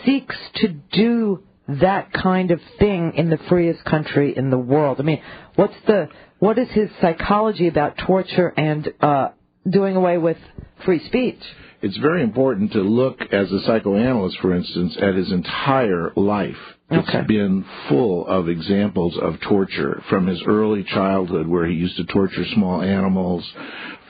[0.05, 4.99] seeks to do that kind of thing in the freest country in the world?
[5.01, 5.23] I mean,
[5.55, 6.09] what's the
[6.39, 9.29] what is his psychology about torture and uh,
[9.69, 10.39] doing away with
[10.85, 11.41] free speech?
[11.83, 16.57] It's very important to look, as a psychoanalyst, for instance, at his entire life.
[16.91, 22.05] It's been full of examples of torture from his early childhood, where he used to
[22.05, 23.49] torture small animals,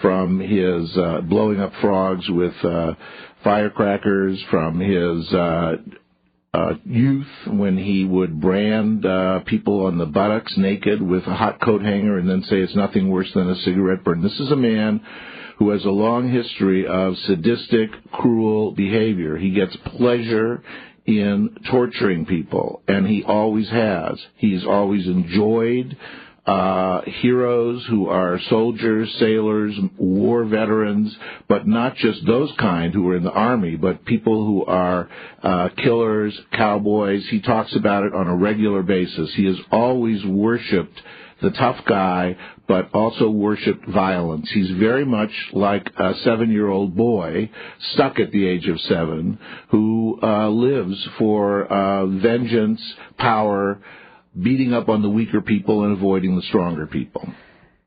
[0.01, 2.95] from his uh, blowing up frogs with uh,
[3.43, 5.77] firecrackers, from his uh,
[6.53, 11.61] uh, youth when he would brand uh, people on the buttocks naked with a hot
[11.61, 14.23] coat hanger and then say it's nothing worse than a cigarette burn.
[14.23, 15.01] This is a man
[15.59, 19.37] who has a long history of sadistic, cruel behavior.
[19.37, 20.63] He gets pleasure
[21.07, 24.19] in torturing people, and he always has.
[24.37, 25.97] He's always enjoyed
[26.51, 31.17] uh, heroes who are soldiers, sailors, war veterans,
[31.49, 35.09] but not just those kind who are in the army, but people who are
[35.45, 37.25] uh, killers, cowboys.
[37.29, 39.33] He talks about it on a regular basis.
[39.35, 41.01] He has always worshipped
[41.41, 42.37] the tough guy,
[42.67, 44.51] but also worshipped violence.
[44.51, 47.49] He's very much like a seven-year-old boy
[47.93, 49.39] stuck at the age of seven
[49.71, 52.83] who uh, lives for uh, vengeance,
[53.19, 53.81] power,
[54.41, 57.27] beating up on the weaker people and avoiding the stronger people.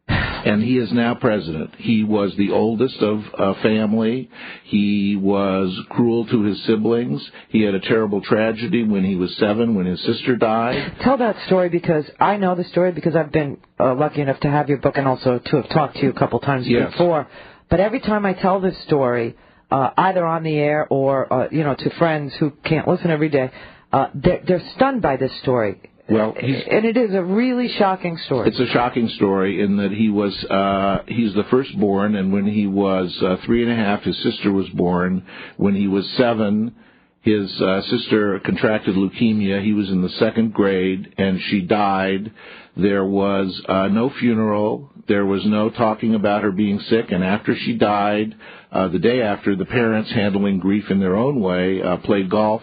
[0.07, 1.75] And he is now president.
[1.77, 4.29] He was the oldest of a family.
[4.65, 7.21] He was cruel to his siblings.
[7.47, 10.97] He had a terrible tragedy when he was seven, when his sister died.
[11.01, 14.49] Tell that story because I know the story because I've been uh, lucky enough to
[14.49, 16.91] have your book and also to have talked to you a couple times Yes.
[16.91, 17.25] before.
[17.69, 19.37] But every time I tell this story,
[19.71, 23.29] uh, either on the air or uh, you know to friends who can't listen every
[23.29, 23.49] day,
[23.93, 25.81] uh, they're, they're stunned by this story.
[26.09, 28.49] Well, he's And it is a really shocking story.
[28.49, 32.67] It's a shocking story in that he was uh, he's the firstborn, and when he
[32.67, 35.25] was uh, three and a half, his sister was born.
[35.57, 36.75] When he was seven,
[37.21, 39.63] His uh, sister contracted leukemia.
[39.63, 42.33] He was in the second grade, and she died.
[42.75, 44.91] There was uh, no funeral.
[45.07, 47.11] There was no talking about her being sick.
[47.11, 48.35] And after she died,
[48.73, 52.61] uh, the day after, the parents, handling grief in their own way, uh, played golf.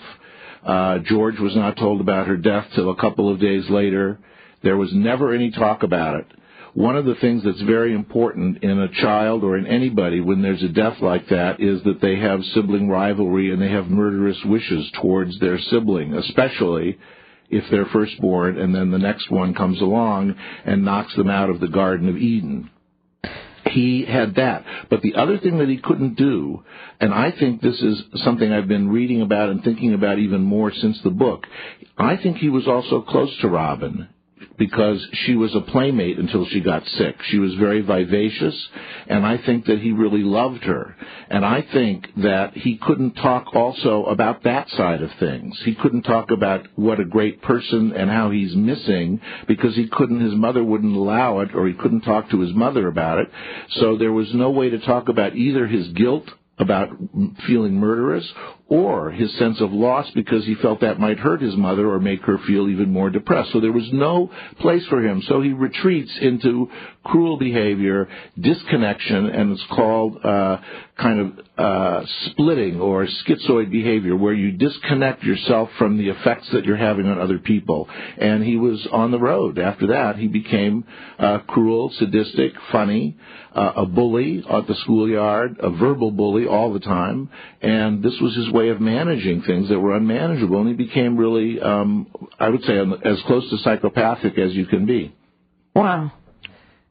[0.64, 4.18] Uh, George was not told about her death till a couple of days later.
[4.62, 6.26] There was never any talk about it
[6.74, 10.62] one of the things that's very important in a child or in anybody when there's
[10.62, 14.88] a death like that is that they have sibling rivalry and they have murderous wishes
[15.00, 16.98] towards their sibling, especially
[17.48, 20.34] if they're firstborn and then the next one comes along
[20.64, 22.70] and knocks them out of the Garden of Eden.
[23.70, 24.64] He had that.
[24.88, 26.64] But the other thing that he couldn't do,
[27.00, 30.72] and I think this is something I've been reading about and thinking about even more
[30.72, 31.46] since the book,
[31.98, 34.08] I think he was also close to Robin
[34.58, 37.16] because she was a playmate until she got sick.
[37.24, 38.68] She was very vivacious,
[39.06, 40.96] and I think that he really loved her.
[41.28, 45.58] And I think that he couldn't talk also about that side of things.
[45.64, 50.20] He couldn't talk about what a great person and how he's missing because he couldn't,
[50.20, 53.28] his mother wouldn't allow it, or he couldn't talk to his mother about it.
[53.80, 56.28] So there was no way to talk about either his guilt
[56.60, 56.90] about
[57.46, 58.30] feeling murderous
[58.68, 62.22] or his sense of loss because he felt that might hurt his mother or make
[62.22, 63.52] her feel even more depressed.
[63.52, 64.30] So there was no
[64.60, 65.22] place for him.
[65.26, 66.70] So he retreats into
[67.04, 68.08] cruel behavior,
[68.38, 70.58] disconnection, and it's called uh,
[70.98, 76.64] kind of uh, splitting or schizoid behavior, where you disconnect yourself from the effects that
[76.64, 77.86] you're having on other people.
[78.16, 79.58] And he was on the road.
[79.58, 80.84] After that, he became
[81.18, 83.18] uh, cruel, sadistic, funny,
[83.54, 87.28] uh, a bully at the schoolyard, a verbal bully all the time,
[87.60, 90.60] and this was his way of managing things that were unmanageable.
[90.60, 92.06] And he became really, um,
[92.38, 95.14] I would say, as close to psychopathic as you can be.
[95.74, 96.12] Wow.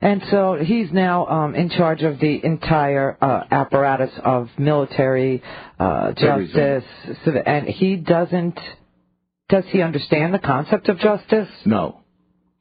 [0.02, 5.43] And so he's now um, in charge of the entire uh, apparatus of military
[5.78, 6.86] uh, justice,
[7.45, 8.58] and he doesn't.
[9.50, 11.50] Does he understand the concept of justice?
[11.66, 12.00] No,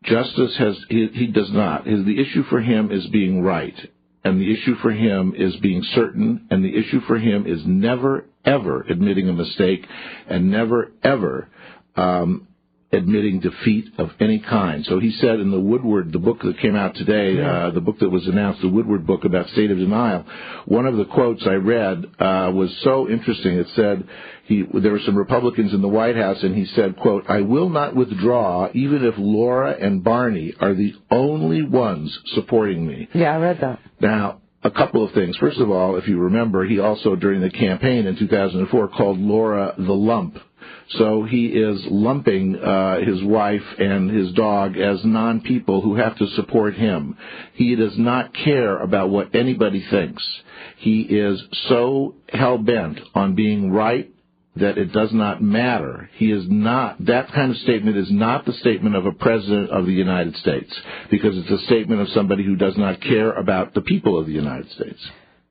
[0.03, 1.87] justice has he, he does not.
[1.87, 3.77] His, the issue for him is being right,
[4.25, 8.25] and the issue for him is being certain, and the issue for him is never
[8.45, 9.87] ever admitting a mistake,
[10.29, 11.49] and never ever
[11.95, 12.48] um,
[12.91, 14.85] admitting defeat of any kind.
[14.87, 17.99] So he said in the Woodward, the book that came out today, uh, the book
[17.99, 20.25] that was announced, the Woodward book about state of denial,
[20.65, 23.59] one of the quotes I read uh, was so interesting.
[23.59, 24.09] It said
[24.47, 27.69] he, there were some Republicans in the White House, and he said, "quote I will
[27.69, 33.39] not withdraw even if Laura and Barney are the only ones supporting me." Yeah, I
[33.39, 33.81] read that.
[34.01, 35.37] Now a couple of things.
[35.37, 39.75] First of all, if you remember, he also during the campaign in 2004 called Laura
[39.77, 40.39] the lump
[40.91, 46.17] so he is lumping uh, his wife and his dog as non people who have
[46.17, 47.17] to support him.
[47.55, 50.23] He does not care about what anybody thinks.
[50.79, 54.11] He is so hell bent on being right
[54.57, 56.09] that it does not matter.
[56.17, 59.87] He is not, that kind of statement is not the statement of a president of
[59.87, 60.73] the United States,
[61.11, 64.33] because it's a statement of somebody who does not care about the people of the
[64.33, 64.99] United States.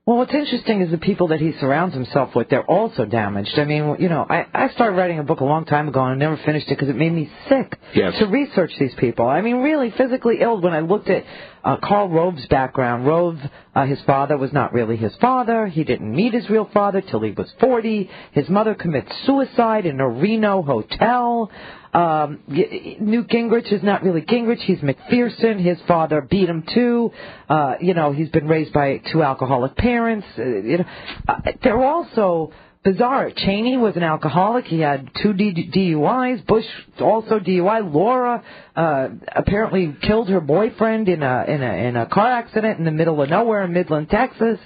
[0.08, 3.60] Well, what's interesting is the people that he surrounds himself with, they're also damaged.
[3.60, 6.14] I mean, you know, I, I started writing a book a long time ago and
[6.14, 8.18] I never finished it because it made me sick yes.
[8.20, 9.28] to research these people.
[9.28, 11.26] I mean, really physically ill when I looked at
[11.62, 13.06] uh, Karl Rove's background.
[13.06, 13.38] Rove,
[13.76, 15.68] uh, his father was not really his father.
[15.68, 18.10] He didn't meet his real father till he was 40.
[18.32, 21.52] His mother commits suicide in a Reno hotel.
[21.98, 24.60] Um, Newt Gingrich is not really Gingrich.
[24.60, 25.60] He's McPherson.
[25.60, 27.12] His father beat him too.
[27.50, 30.28] Uh, you know, he's been raised by two alcoholic parents.
[30.38, 30.86] Uh, you know,
[31.28, 32.52] uh, they're also
[32.84, 33.32] bizarre.
[33.36, 34.66] Cheney was an alcoholic.
[34.66, 36.46] He had two D- DUIs.
[36.46, 36.66] Bush
[37.00, 37.92] also DUI.
[37.92, 38.44] Laura
[38.76, 42.92] uh, apparently killed her boyfriend in a in a in a car accident in the
[42.92, 44.60] middle of nowhere in Midland, Texas.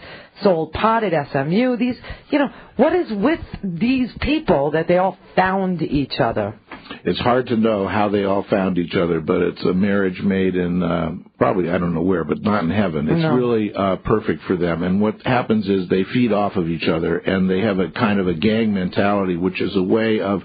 [0.44, 1.78] Sold pot at SMU.
[1.78, 1.96] These,
[2.30, 6.60] you know, what is with these people that they all found each other?
[7.04, 10.56] It's hard to know how they all found each other, but it's a marriage made
[10.56, 13.10] in uh, probably I don't know where, but not in heaven.
[13.10, 13.34] It's no.
[13.34, 14.84] really uh, perfect for them.
[14.84, 18.20] And what happens is they feed off of each other, and they have a kind
[18.20, 20.42] of a gang mentality, which is a way of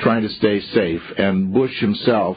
[0.00, 1.02] trying to stay safe.
[1.16, 2.36] And Bush himself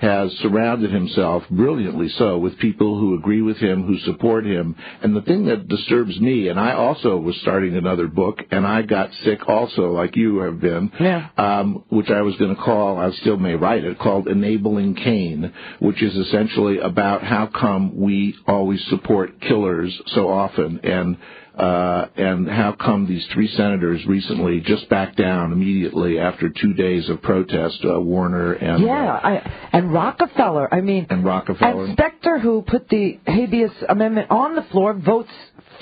[0.00, 4.74] has surrounded himself, brilliantly so, with people who agree with him, who support him.
[5.02, 8.80] And the thing that disturbs me, and I also was starting another book, and I
[8.82, 11.28] got sick also, like you have been, yeah.
[11.36, 15.52] um, which I was going to call, I still may write it, called Enabling Cain,
[15.80, 20.80] which is essentially about how come we always support killers so often.
[20.82, 21.18] And
[21.56, 27.08] uh, and how come these three senators recently just backed down immediately after two days
[27.08, 27.84] of protest?
[27.84, 30.72] Uh, Warner and yeah, uh, I, and Rockefeller.
[30.72, 35.30] I mean, and Rockefeller and Specter, who put the habeas amendment on the floor, votes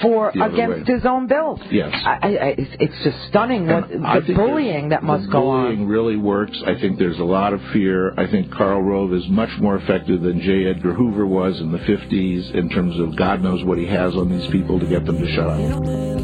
[0.00, 0.94] for against way.
[0.94, 1.58] his own bill.
[1.70, 1.92] Yes.
[1.92, 2.28] I, I,
[2.58, 5.64] it's, it's just stunning what I the bullying that must go on.
[5.64, 6.56] bullying really works.
[6.66, 8.12] I think there's a lot of fear.
[8.18, 10.66] I think Karl Rove is much more effective than J.
[10.66, 14.30] Edgar Hoover was in the 50s in terms of God knows what he has on
[14.30, 16.17] these people to get them to shut up.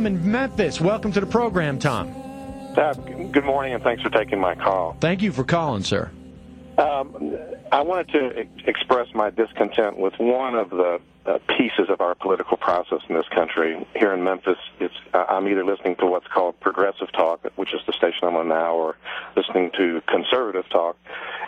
[0.00, 0.80] Tom in Memphis.
[0.80, 2.08] Welcome to the program, Tom.
[2.74, 4.96] Uh, good morning, and thanks for taking my call.
[4.98, 6.10] Thank you for calling, sir.
[6.78, 7.36] Um,
[7.70, 12.14] I wanted to e- express my discontent with one of the uh, pieces of our
[12.14, 13.86] political process in this country.
[13.94, 17.80] Here in Memphis, it's uh, I'm either listening to what's called progressive talk, which is
[17.86, 18.96] the station I'm on now, or
[19.36, 20.96] listening to conservative talk,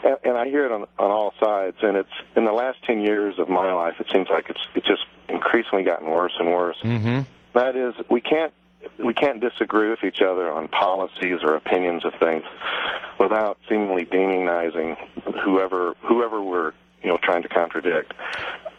[0.05, 1.79] and, and I hear it on, on all sides.
[1.81, 4.87] And it's in the last ten years of my life, it seems like it's it's
[4.87, 6.77] just increasingly gotten worse and worse.
[6.83, 7.21] Mm-hmm.
[7.55, 8.53] That is, we can't
[8.99, 12.43] we can't disagree with each other on policies or opinions of things
[13.21, 14.97] without seemingly demonizing
[15.45, 16.73] whoever whoever we're
[17.03, 18.13] you know trying to contradict.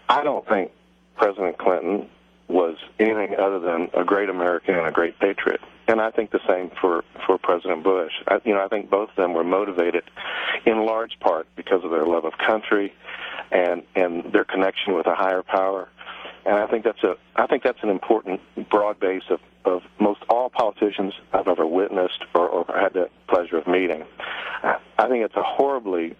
[0.09, 0.71] I don't think
[1.15, 2.09] President Clinton
[2.47, 5.61] was anything other than a great American and a great patriot.
[5.87, 8.11] And I think the same for, for President Bush.
[8.27, 10.03] I, you know, I think both of them were motivated
[10.65, 12.93] in large part because of their love of country
[13.51, 15.89] and, and their connection with a higher power.
[16.45, 20.21] And I think that's a I think that's an important broad base of, of most
[20.29, 24.03] all politicians I've ever witnessed or, or had the pleasure of meeting.
[24.61, 26.15] I, I think it's a horribly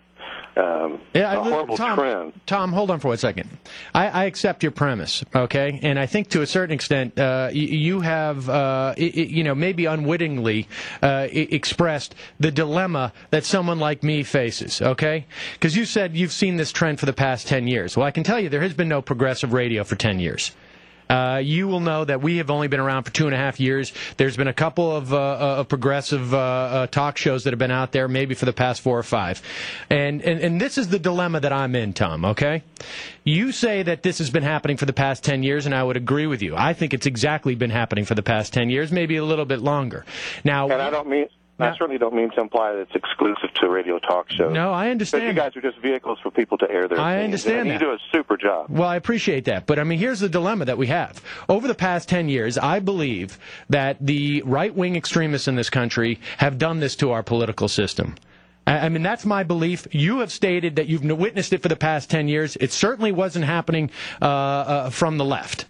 [0.56, 2.34] um, Yeah, a horrible Tom, trend.
[2.46, 3.50] Tom, hold on for one second.
[3.96, 7.58] I, I accept your premise, okay, and I think to a certain extent uh, y-
[7.60, 10.68] you have, uh, i- i- you know, maybe unwittingly
[11.02, 15.26] uh, expressed the dilemma that someone like me faces, okay?
[15.54, 17.98] Because you said you've seen this trend for the past ten years.
[17.98, 20.52] Well, I can tell you there has been no progressive radio for ten years.
[21.14, 23.60] Uh, you will know that we have only been around for two and a half
[23.60, 23.94] years.
[24.18, 27.70] There's been a couple of, uh, uh, progressive uh, uh, talk shows that have been
[27.70, 29.40] out there, maybe for the past four or five.
[29.92, 32.26] And, and and this is the dilemma that I'm in, Tom.
[32.26, 32.64] Okay,
[33.24, 35.98] you say that this has been happening for the past ten years, and I would
[35.98, 36.56] agree with you.
[36.58, 39.62] I think it's exactly been happening for the past ten years, maybe a little bit
[39.62, 40.06] longer.
[40.44, 41.28] Now, And I don't mean
[41.60, 44.52] I certainly don't mean to imply that it's exclusive to radio talk shows.
[44.54, 45.24] No, I understand.
[45.24, 47.46] But you guys are just vehicles for people to air their I opinions.
[47.46, 47.70] understand.
[47.70, 48.68] You do a super job.
[48.70, 49.66] Well, I appreciate that.
[49.68, 51.22] But I mean, here's the dilemma that we have.
[51.48, 53.38] Over the past 10 years, I believe
[53.70, 58.16] that the right wing extremists in this country have done this to our political system.
[58.66, 59.88] I I mean, that's my belief.
[59.92, 62.56] You have stated that you've witnessed it for the past 10 years.
[62.60, 63.92] It certainly wasn't happening
[64.22, 65.66] uh, uh, from the left.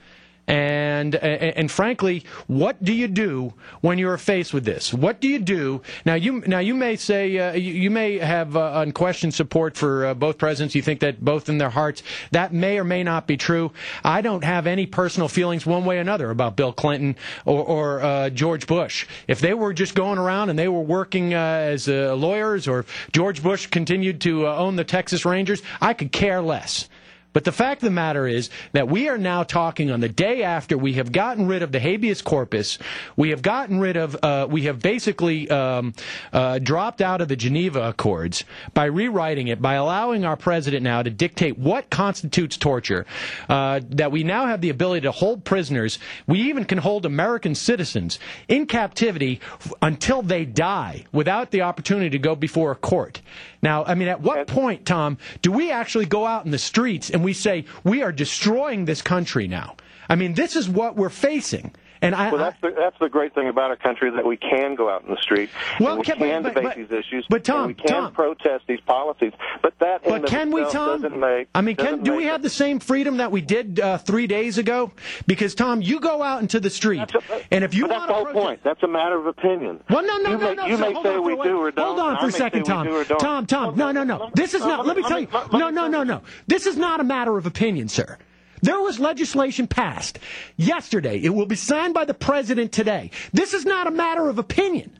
[0.45, 4.93] And, and and frankly, what do you do when you're faced with this?
[4.93, 6.15] What do you do now?
[6.15, 10.13] You now you may say uh, you, you may have uh, unquestioned support for uh,
[10.13, 10.75] both presidents.
[10.75, 13.71] You think that both in their hearts that may or may not be true.
[14.03, 17.15] I don't have any personal feelings one way or another about Bill Clinton
[17.45, 19.07] or, or uh, George Bush.
[19.29, 22.85] If they were just going around and they were working uh, as uh, lawyers, or
[23.13, 26.89] George Bush continued to own the Texas Rangers, I could care less.
[27.33, 30.43] But the fact of the matter is that we are now talking on the day
[30.43, 32.77] after we have gotten rid of the habeas corpus.
[33.17, 35.93] We have gotten rid of, uh, we have basically um,
[36.31, 41.01] uh, dropped out of the Geneva Accords by rewriting it, by allowing our president now
[41.01, 43.05] to dictate what constitutes torture.
[43.49, 45.99] Uh, that we now have the ability to hold prisoners.
[46.27, 49.41] We even can hold American citizens in captivity
[49.81, 53.21] until they die without the opportunity to go before a court.
[53.63, 57.09] Now, I mean, at what point, Tom, do we actually go out in the streets
[57.09, 59.77] and we say we are destroying this country now?
[60.09, 61.73] I mean, this is what we're facing.
[62.03, 64.75] And I, well, that's the, that's the great thing about our country that we can
[64.75, 65.49] go out in the street
[65.79, 67.25] Well, and we can- can, but- debate but- these issues.
[67.29, 69.31] but Tom, we can Tom- protest these policies.
[69.61, 71.01] But that, but can we, Tom?
[71.19, 71.47] make.
[71.55, 74.57] I mean, can, do we have the same freedom that we did uh, three days
[74.57, 74.91] ago?
[75.27, 77.09] Because Tom, you go out into the street,
[77.51, 78.59] and if you want that's the whole point.
[78.63, 79.79] That's a matter of opinion.
[79.89, 80.65] Well, no, no, you no, may, no.
[80.65, 81.85] You sir, may say we do or don't.
[81.85, 82.85] Hold on for a second, Tom.
[82.85, 83.19] do or don't.
[83.19, 84.29] Tom, Tom, no, no, no.
[84.35, 84.85] This is not.
[84.85, 85.27] Let me tell you.
[85.53, 86.21] No, no, no, no.
[86.47, 88.17] This is not a matter of opinion, sir.
[88.63, 90.19] There was legislation passed
[90.55, 91.19] yesterday.
[91.21, 93.11] It will be signed by the president today.
[93.33, 94.97] This is not a matter of opinion.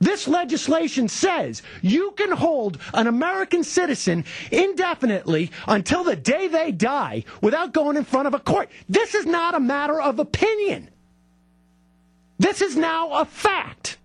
[0.00, 7.24] This legislation says you can hold an American citizen indefinitely until the day they die
[7.42, 8.70] without going in front of a court.
[8.88, 10.88] This is not a matter of opinion.
[12.38, 13.98] This is now a fact.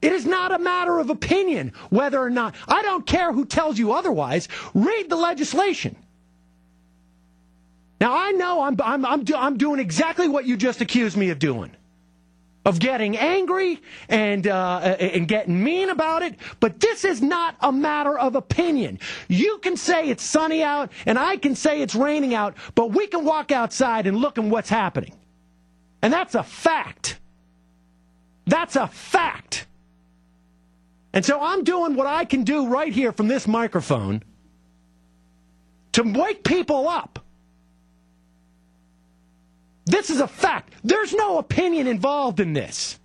[0.00, 2.54] It is not a matter of opinion whether or not.
[2.66, 4.48] I don't care who tells you otherwise.
[4.72, 5.94] Read the legislation.
[8.00, 11.30] Now I know I'm I'm I'm, do, I'm doing exactly what you just accused me
[11.30, 11.72] of doing,
[12.64, 16.36] of getting angry and uh, and getting mean about it.
[16.60, 19.00] But this is not a matter of opinion.
[19.28, 23.06] You can say it's sunny out, and I can say it's raining out, but we
[23.08, 25.14] can walk outside and look at what's happening,
[26.02, 27.18] and that's a fact.
[28.46, 29.66] That's a fact.
[31.12, 34.22] And so I'm doing what I can do right here from this microphone
[35.92, 37.17] to wake people up.
[39.88, 40.74] This is a fact.
[40.84, 42.98] There's no opinion involved in this.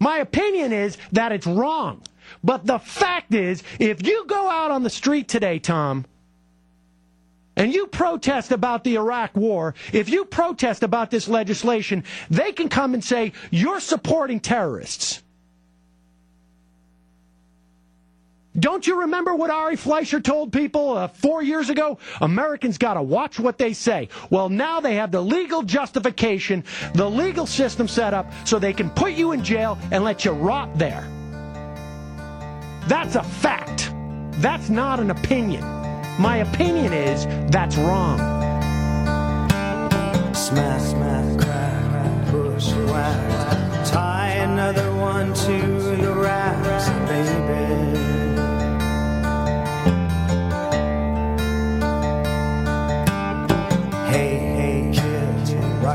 [0.00, 2.02] My opinion is that it's wrong.
[2.42, 6.06] But the fact is, if you go out on the street today, Tom,
[7.56, 12.70] and you protest about the Iraq war, if you protest about this legislation, they can
[12.70, 15.21] come and say, you're supporting terrorists.
[18.58, 21.98] Don't you remember what Ari Fleischer told people uh, four years ago?
[22.20, 24.10] Americans got to watch what they say.
[24.28, 28.90] Well, now they have the legal justification, the legal system set up so they can
[28.90, 31.08] put you in jail and let you rot there.
[32.88, 33.90] That's a fact.
[34.42, 35.62] That's not an opinion.
[36.18, 38.18] My opinion is that's wrong.
[40.34, 43.86] Smack, crack, push, whack.
[43.86, 45.71] Tie another one to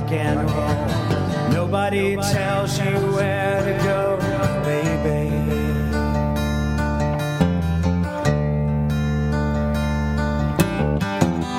[0.07, 1.51] rock and roll.
[1.51, 4.17] Nobody tells you where to go,
[4.63, 5.29] baby.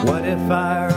[0.07, 0.88] What if I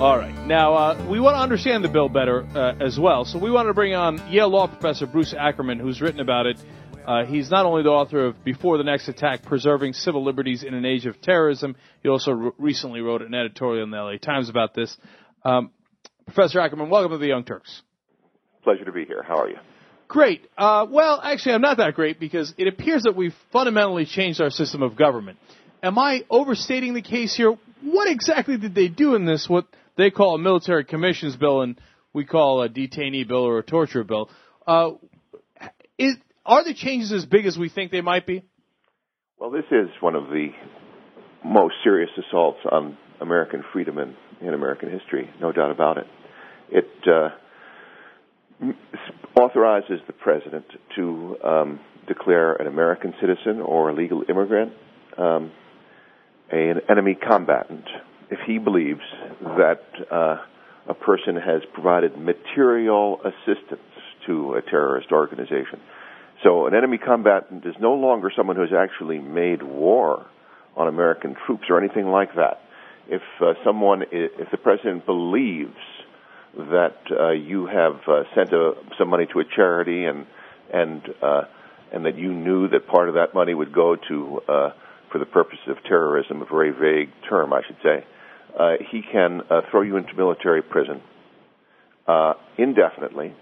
[0.00, 0.34] All right.
[0.46, 3.26] Now, uh, we want to understand the bill better uh, as well.
[3.26, 6.58] So we wanted to bring on Yale Law professor Bruce Ackerman, who's written about it.
[7.06, 10.72] Uh, he's not only the author of Before the Next Attack, Preserving Civil Liberties in
[10.72, 14.48] an Age of Terrorism, he also re- recently wrote an editorial in the LA Times
[14.48, 14.96] about this.
[15.44, 15.70] Um,
[16.24, 17.82] professor Ackerman, welcome to the Young Turks.
[18.64, 19.22] Pleasure to be here.
[19.22, 19.58] How are you?
[20.08, 20.48] Great.
[20.56, 24.50] Uh, well, actually, I'm not that great because it appears that we've fundamentally changed our
[24.50, 25.38] system of government.
[25.82, 27.54] Am I overstating the case here?
[27.82, 29.66] What exactly did they do in this, what
[30.00, 31.80] they call a military commissions bill and
[32.12, 34.30] we call a detainee bill or a torture bill?
[34.66, 34.92] Uh,
[35.98, 38.42] is, are the changes as big as we think they might be?
[39.38, 40.48] Well, this is one of the
[41.44, 44.14] most serious assaults on American freedom in,
[44.46, 46.06] in American history, no doubt about it.
[46.70, 47.30] It uh,
[49.38, 54.72] authorizes the president to um, declare an American citizen or a legal immigrant
[55.16, 55.52] um,
[56.50, 57.84] an enemy combatant
[58.30, 59.00] if he believes
[59.40, 60.38] that uh,
[60.88, 63.80] a person has provided material assistance
[64.26, 65.80] to a terrorist organization.
[66.42, 70.26] So an enemy combatant is no longer someone who has actually made war
[70.76, 72.60] on American troops or anything like that.
[73.08, 75.76] If uh, someone, if the president believes
[76.56, 80.26] that uh, you have uh, sent a, some money to a charity and
[80.72, 81.42] and uh,
[81.92, 84.70] and that you knew that part of that money would go to uh,
[85.10, 88.04] for the purpose of terrorism, a very vague term, I should say,
[88.58, 91.00] uh, he can uh, throw you into military prison
[92.06, 93.34] uh, indefinitely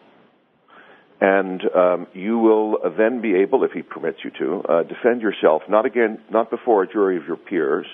[1.20, 5.62] and um, you will then be able, if he permits you to, uh, defend yourself
[5.68, 7.86] not again, not before a jury of your peers,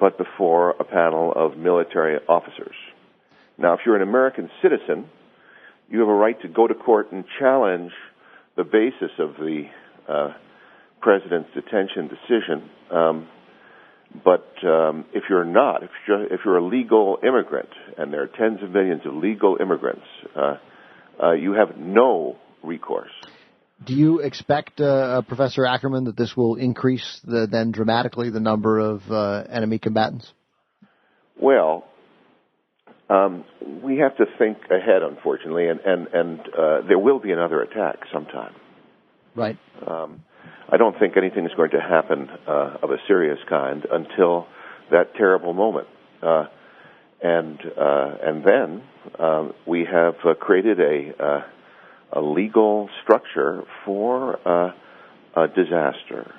[0.00, 2.74] but before a panel of military officers.
[3.58, 5.06] Now, if you're an American citizen,
[5.90, 7.92] you have a right to go to court and challenge
[8.56, 9.64] the basis of the
[10.08, 10.32] uh,
[11.00, 12.70] president's detention decision.
[12.90, 13.28] Um,
[14.24, 18.26] but um, if you're not, if you're, if you're a legal immigrant, and there are
[18.26, 20.56] tens of millions of legal immigrants, uh,
[21.22, 23.10] uh, you have no recourse.
[23.84, 28.78] Do you expect, uh, Professor Ackerman, that this will increase the, then dramatically the number
[28.78, 30.32] of uh, enemy combatants?
[31.40, 31.84] Well,
[33.08, 33.44] um,
[33.82, 38.00] we have to think ahead, unfortunately, and and and uh, there will be another attack
[38.12, 38.54] sometime.
[39.34, 39.56] Right.
[39.86, 40.24] Um,
[40.68, 44.46] I don't think anything is going to happen uh, of a serious kind until
[44.90, 45.88] that terrible moment.
[46.22, 46.46] Uh,
[47.20, 48.82] and uh, and then
[49.18, 51.42] um, we have uh, created a uh,
[52.12, 54.72] a legal structure for uh,
[55.34, 56.32] a disaster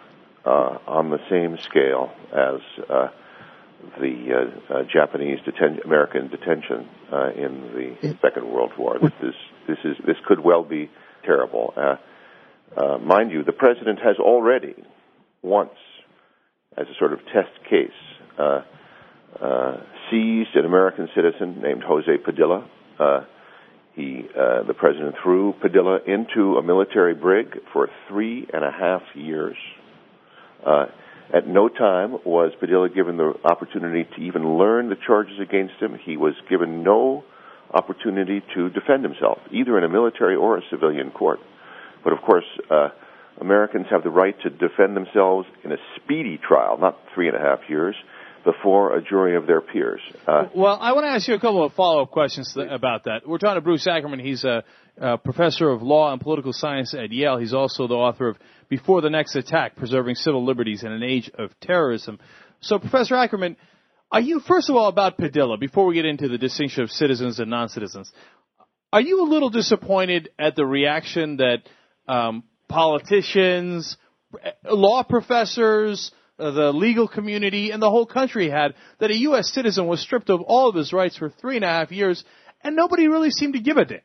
[0.45, 3.09] uh, on the same scale as uh,
[3.99, 4.33] the
[4.69, 8.99] uh, uh, Japanese deten- American detention uh, in the Second World War.
[8.99, 9.35] This is
[9.67, 10.89] this is this could well be
[11.25, 11.73] terrible.
[11.75, 11.95] Uh,
[12.77, 14.75] uh, mind you, the president has already
[15.41, 15.73] once,
[16.77, 17.89] as a sort of test case,
[18.37, 18.61] uh,
[19.41, 19.77] uh,
[20.09, 22.67] seized an American citizen named Jose Padilla.
[22.99, 23.21] Uh,
[23.95, 29.01] he, uh, the president threw Padilla into a military brig for three and a half
[29.13, 29.57] years.
[30.65, 30.85] Uh,
[31.33, 35.97] at no time was Padilla given the opportunity to even learn the charges against him.
[36.03, 37.23] He was given no
[37.71, 41.39] opportunity to defend himself, either in a military or a civilian court.
[42.03, 42.89] But of course, uh,
[43.39, 47.39] Americans have the right to defend themselves in a speedy trial, not three and a
[47.39, 47.95] half years,
[48.45, 49.99] before a jury of their peers.
[50.25, 53.27] Uh, Well, I want to ask you a couple of follow-up questions th- about that.
[53.27, 54.19] We're talking to Bruce Ackerman.
[54.19, 54.63] He's a,
[54.97, 57.37] a professor of law and political science at Yale.
[57.37, 58.37] He's also the author of
[58.69, 62.17] Before the Next Attack: Preserving Civil Liberties in an Age of Terrorism.
[62.61, 63.57] So, Professor Ackerman,
[64.11, 65.57] are you first of all about Padilla?
[65.57, 68.11] Before we get into the distinction of citizens and non-citizens,
[68.91, 71.57] are you a little disappointed at the reaction that
[72.09, 73.97] um, politicians,
[74.65, 79.53] law professors, uh, the legal community, and the whole country had that a U.S.
[79.53, 82.23] citizen was stripped of all of his rights for three and a half years,
[82.63, 84.01] and nobody really seemed to give a damn?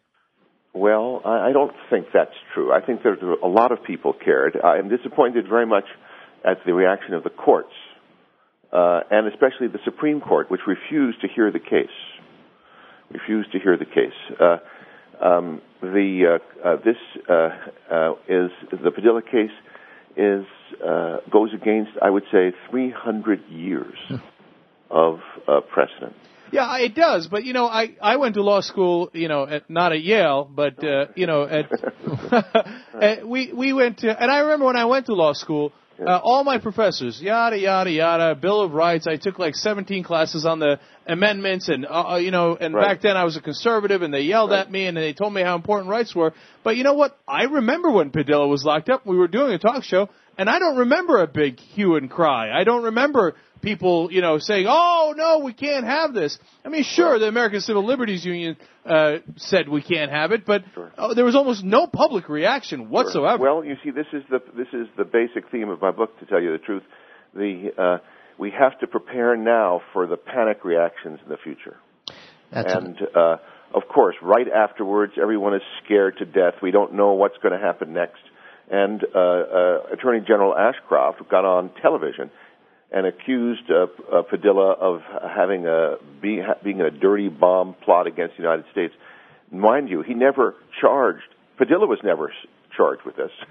[0.75, 2.73] Well, I don't think that's true.
[2.73, 4.59] I think that a lot of people cared.
[4.63, 5.85] I am disappointed very much
[6.45, 7.73] at the reaction of the courts,
[8.73, 11.95] uh, and especially the Supreme Court, which refused to hear the case.
[13.13, 14.19] Refused to hear the case.
[14.41, 14.57] Uh,
[15.25, 16.97] um, the uh, uh, this
[17.29, 17.49] uh,
[17.91, 19.51] uh, is the Padilla case
[20.17, 20.45] is
[20.85, 23.99] uh, goes against I would say 300 years
[24.91, 26.15] of uh, precedent.
[26.53, 27.27] Yeah, it does.
[27.27, 29.11] But you know, I I went to law school.
[29.13, 31.71] You know, at, not at Yale, but uh, you know, at,
[33.03, 34.23] at we we went to.
[34.23, 37.91] And I remember when I went to law school, uh, all my professors, yada yada
[37.91, 39.07] yada, Bill of Rights.
[39.07, 42.89] I took like 17 classes on the amendments, and uh, uh, you know, and Right.
[42.89, 45.43] back then I was a conservative, and they yelled at me and they told me
[45.43, 46.33] how important rights were.
[46.63, 47.17] But you know what?
[47.29, 49.07] I remember when Padilla was locked up.
[49.07, 52.51] We were doing a talk show, and I don't remember a big hue and cry.
[52.51, 53.35] I don't remember
[53.65, 57.61] people, you know, saying, "Oh no, we can't have this." I mean, sure, the American
[57.61, 60.63] Civil Liberties Union uh, said we can't have it, but
[60.97, 63.43] uh, there was almost no public reaction whatsoever.
[63.43, 66.19] Well, you see, this is the this is the basic theme of my book.
[66.21, 66.83] To tell you the truth,
[67.35, 67.99] the uh,
[68.39, 71.77] we have to prepare now for the panic reactions in the future.
[72.53, 73.37] and uh,
[73.75, 76.55] of course, right afterwards, everyone is scared to death.
[76.63, 78.23] We don't know what's going to happen next.
[78.71, 82.31] And uh, uh, Attorney General Ashcroft got on television
[82.95, 83.87] and accused uh,
[84.17, 85.03] uh, Padilla of
[85.37, 88.95] having a be, ha, being a dirty bomb plot against the United States.
[89.51, 91.27] Mind you, he never charged.
[91.59, 92.33] Padilla was never
[92.77, 93.33] charged with this,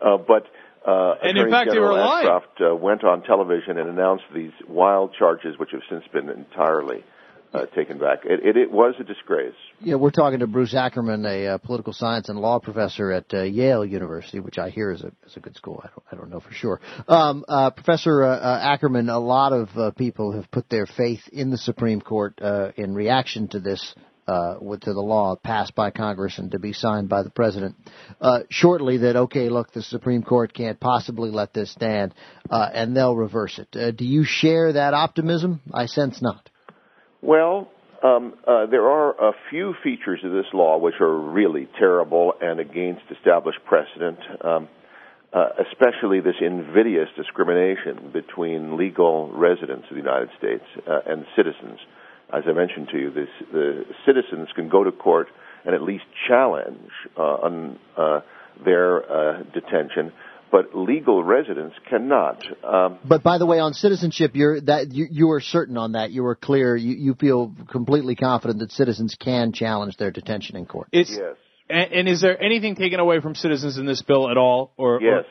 [0.00, 0.46] uh, but.
[0.86, 2.26] Uh, And in Attorney fact, they General lying.
[2.26, 7.04] Ashcroft uh, went on television and announced these wild charges, which have since been entirely
[7.54, 8.24] uh, taken back.
[8.24, 9.54] It, it, it was a disgrace.
[9.80, 13.42] Yeah, we're talking to Bruce Ackerman, a uh, political science and law professor at uh,
[13.42, 15.80] Yale University, which I hear is a is a good school.
[15.82, 16.80] I don't I don't know for sure.
[17.08, 21.50] Um, uh, professor uh, uh, Ackerman, a lot of people have put their faith in
[21.50, 23.94] the Supreme Court uh, in reaction to this.
[24.24, 27.74] Uh, with to the law passed by Congress and to be signed by the president
[28.20, 28.98] uh, shortly.
[28.98, 32.14] That okay, look, the Supreme Court can't possibly let this stand,
[32.48, 33.96] uh, and they'll reverse it.
[33.96, 35.60] Do you share that optimism?
[35.74, 36.48] I sense not.
[37.22, 37.68] Well,
[38.02, 42.58] um, uh, there are a few features of this law which are really terrible and
[42.58, 44.68] against established precedent, um,
[45.32, 51.78] uh, especially this invidious discrimination between legal residents of the United States uh, and citizens.
[52.34, 55.28] As I mentioned to you, this, the citizens can go to court
[55.64, 58.20] and at least challenge uh, on uh,
[58.64, 60.12] their uh, detention,
[60.52, 62.44] but legal residents cannot.
[62.62, 66.12] Um, But by the way, on citizenship, you're that you, you are certain on that.
[66.12, 66.76] You are clear.
[66.76, 70.88] You, you feel completely confident that citizens can challenge their detention in court.
[70.92, 71.18] It's,
[71.70, 75.00] and, and is there anything taken away from citizens in this bill at all, or
[75.00, 75.24] Yes.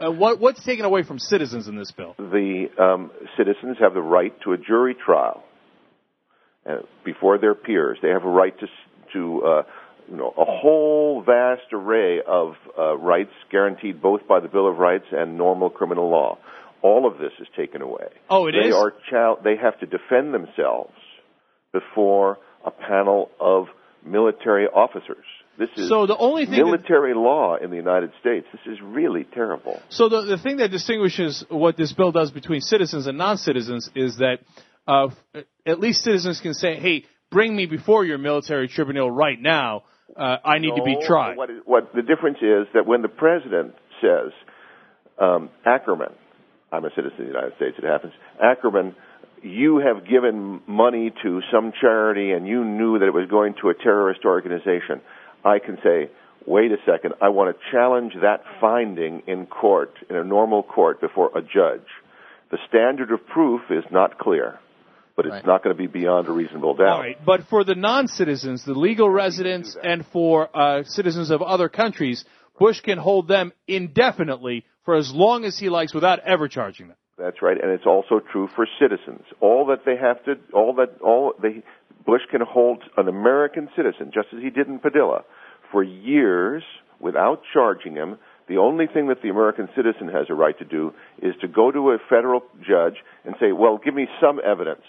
[0.00, 2.14] Or, uh, what what's taken away from citizens in this bill?
[2.18, 5.44] the um, citizens have the right to a jury trial
[6.68, 7.98] uh, before their peers.
[8.02, 8.66] They have a right to
[9.12, 9.62] to uh,
[10.10, 14.78] you know a whole vast array of uh, rights guaranteed both by the Bill of
[14.78, 16.38] Rights and normal criminal law.
[16.82, 18.08] All of this is taken away.
[18.28, 18.74] Oh, it they is?
[18.74, 20.92] are chal- they have to defend themselves
[21.72, 23.66] before a panel of
[24.04, 25.24] military officers.
[25.58, 28.46] This is So the only thing that- military law in the United States.
[28.52, 29.80] This is really terrible.
[29.88, 34.16] So the the thing that distinguishes what this bill does between citizens and non-citizens is
[34.18, 34.38] that
[34.86, 35.08] uh,
[35.64, 39.84] at least citizens can say, "Hey, bring me before your military tribunal right now.
[40.16, 43.08] Uh, I need to be tried." What, is, what the difference is that when the
[43.08, 44.32] president says,
[45.18, 46.12] um, Ackerman,
[46.72, 48.12] I'm a citizen of the United States, it happens,
[48.42, 48.94] Ackerman,
[49.42, 53.68] you have given money to some charity and you knew that it was going to
[53.68, 55.00] a terrorist organization,
[55.44, 56.10] I can say,
[56.46, 61.00] wait a second, I want to challenge that finding in court, in a normal court
[61.00, 61.86] before a judge.
[62.50, 64.58] The standard of proof is not clear,
[65.16, 66.88] but it's not going to be beyond a reasonable doubt.
[66.88, 71.68] All right, but for the non-citizens, the legal residents, and for uh, citizens of other
[71.68, 72.24] countries,
[72.58, 76.96] Bush can hold them indefinitely for as long as he likes without ever charging them.
[77.16, 79.22] That's right, and it's also true for citizens.
[79.40, 81.62] All that they have to, all that, all they,
[82.04, 85.22] Bush can hold an American citizen, just as he did in Padilla,
[85.70, 86.64] for years
[87.00, 88.18] without charging him.
[88.48, 90.92] The only thing that the American citizen has a right to do
[91.22, 94.84] is to go to a federal judge and say, "Well, give me some evidence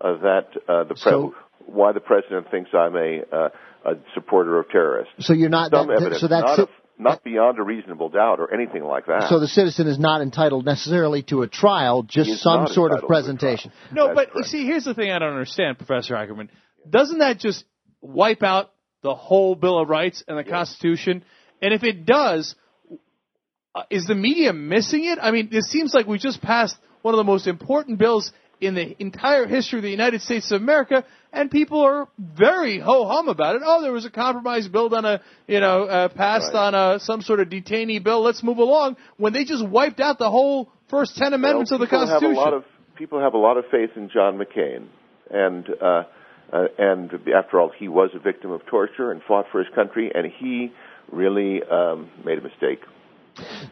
[0.00, 1.34] of that uh, the pre- So-
[1.66, 3.48] why the president thinks I'm a, uh,
[3.84, 6.68] a supporter of terrorists." So you're not some that, evidence, so that's not, a-
[6.98, 9.28] not beyond a reasonable doubt or anything like that.
[9.28, 13.00] so the citizen is not entitled necessarily to a trial, just some sort of entitled
[13.00, 13.72] to a presentation.
[13.92, 16.50] No, but you see, here's the thing I don't understand, Professor Ackerman.
[16.88, 17.64] Doesn't that just
[18.00, 18.70] wipe out
[19.02, 21.24] the whole Bill of Rights and the Constitution?
[21.60, 22.54] And if it does,
[23.74, 25.18] uh, is the media missing it?
[25.20, 28.74] I mean, it seems like we just passed one of the most important bills in
[28.74, 33.28] the entire history of the United States of America, and people are very ho hum
[33.28, 33.62] about it.
[33.64, 37.20] Oh, there was a compromise bill on a, you know, uh, passed on a some
[37.20, 38.22] sort of detainee bill.
[38.22, 38.96] Let's move along.
[39.16, 42.36] When they just wiped out the whole first ten amendments well, of the people Constitution.
[42.36, 42.64] Have a lot of,
[42.96, 44.86] people have a lot of faith in John McCain,
[45.30, 46.04] and uh,
[46.52, 50.10] uh, and after all, he was a victim of torture and fought for his country,
[50.14, 50.72] and he
[51.12, 52.80] really um, made a mistake.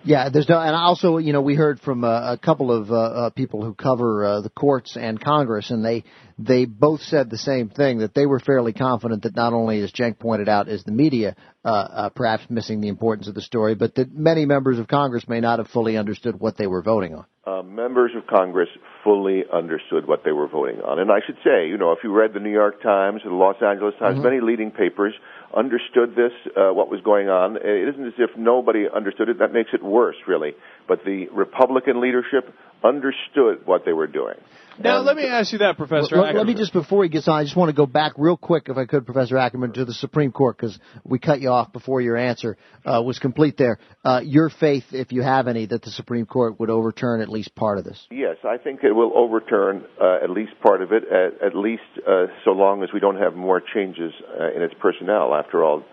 [0.05, 2.95] Yeah, there's no, and also, you know, we heard from uh, a couple of uh,
[2.95, 6.05] uh, people who cover uh, the courts and Congress, and they
[6.39, 9.93] they both said the same thing that they were fairly confident that not only, as
[9.93, 13.75] Cenk pointed out, is the media uh, uh, perhaps missing the importance of the story,
[13.75, 17.15] but that many members of Congress may not have fully understood what they were voting
[17.15, 17.25] on.
[17.47, 18.69] Uh, members of Congress
[19.05, 20.99] fully understood what they were voting on.
[20.99, 23.37] And I should say, you know, if you read the New York Times or the
[23.37, 24.25] Los Angeles Times, Mhm.
[24.25, 25.15] many leading papers
[25.53, 27.57] understood this, uh, what was going on.
[27.57, 29.39] It isn't as if nobody understood it.
[29.39, 30.55] That makes it worse, really.
[30.89, 32.53] But the Republican leadership
[32.83, 34.37] understood what they were doing.
[34.79, 36.17] Now, let me ask you that, Professor.
[36.17, 38.37] Let, let me just before he gets on, I just want to go back real
[38.37, 41.73] quick, if I could, Professor Ackerman, to the Supreme Court because we cut you off
[41.73, 43.57] before your answer uh, was complete.
[43.57, 47.29] There, uh, your faith, if you have any, that the Supreme Court would overturn at
[47.29, 48.05] least part of this.
[48.11, 51.83] Yes, I think it will overturn uh, at least part of it, at, at least
[52.07, 55.35] uh, so long as we don't have more changes uh, in its personnel.
[55.35, 55.85] After all,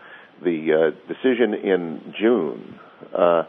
[0.43, 2.79] the uh, decision in June,
[3.15, 3.43] uh,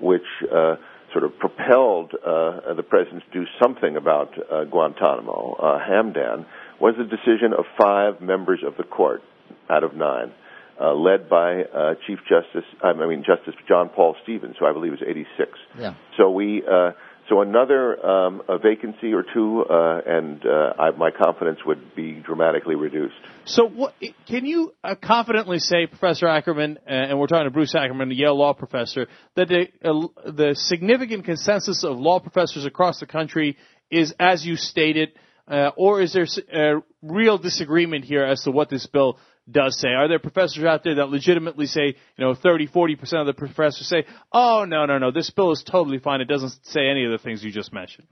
[0.00, 0.22] which
[0.52, 0.76] uh,
[1.12, 6.46] sort of propelled uh, the president to do something about uh, Guantanamo, uh, Hamdan,
[6.80, 9.22] was the decision of five members of the court
[9.70, 10.32] out of nine.
[10.78, 14.92] Uh, led by uh, Chief Justice, I mean Justice John Paul Stevens, who I believe
[14.92, 15.50] is 86.
[15.78, 15.94] Yeah.
[16.18, 16.90] So we, uh,
[17.28, 22.12] so another um, a vacancy or two, uh, and uh, I, my confidence would be
[22.12, 23.14] dramatically reduced.
[23.44, 23.94] So, what,
[24.28, 28.14] can you uh, confidently say, Professor Ackerman, uh, and we're talking to Bruce Ackerman, the
[28.14, 33.56] Yale law professor, that the, uh, the significant consensus of law professors across the country
[33.90, 35.10] is as you stated,
[35.48, 39.18] uh, or is there real disagreement here as to what this bill
[39.50, 39.88] does say?
[39.88, 43.88] Are there professors out there that legitimately say, you know, 30, 40% of the professors
[43.88, 46.20] say, oh, no, no, no, this bill is totally fine.
[46.20, 48.06] It doesn't say any of the things you just mentioned.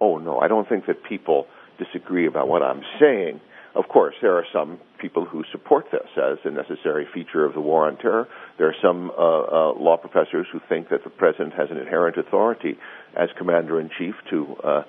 [0.00, 1.46] Oh no, I don't think that people
[1.78, 3.40] disagree about what I'm saying.
[3.74, 7.60] Of course, there are some people who support this as a necessary feature of the
[7.60, 8.26] war on terror.
[8.58, 12.16] There are some uh, uh, law professors who think that the president has an inherent
[12.16, 12.78] authority
[13.14, 14.82] as commander in chief to uh,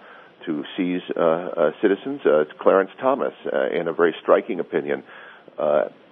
[0.46, 2.22] to seize uh, uh, citizens.
[2.26, 3.34] Uh, Clarence Thomas,
[3.74, 5.04] in a very striking opinion,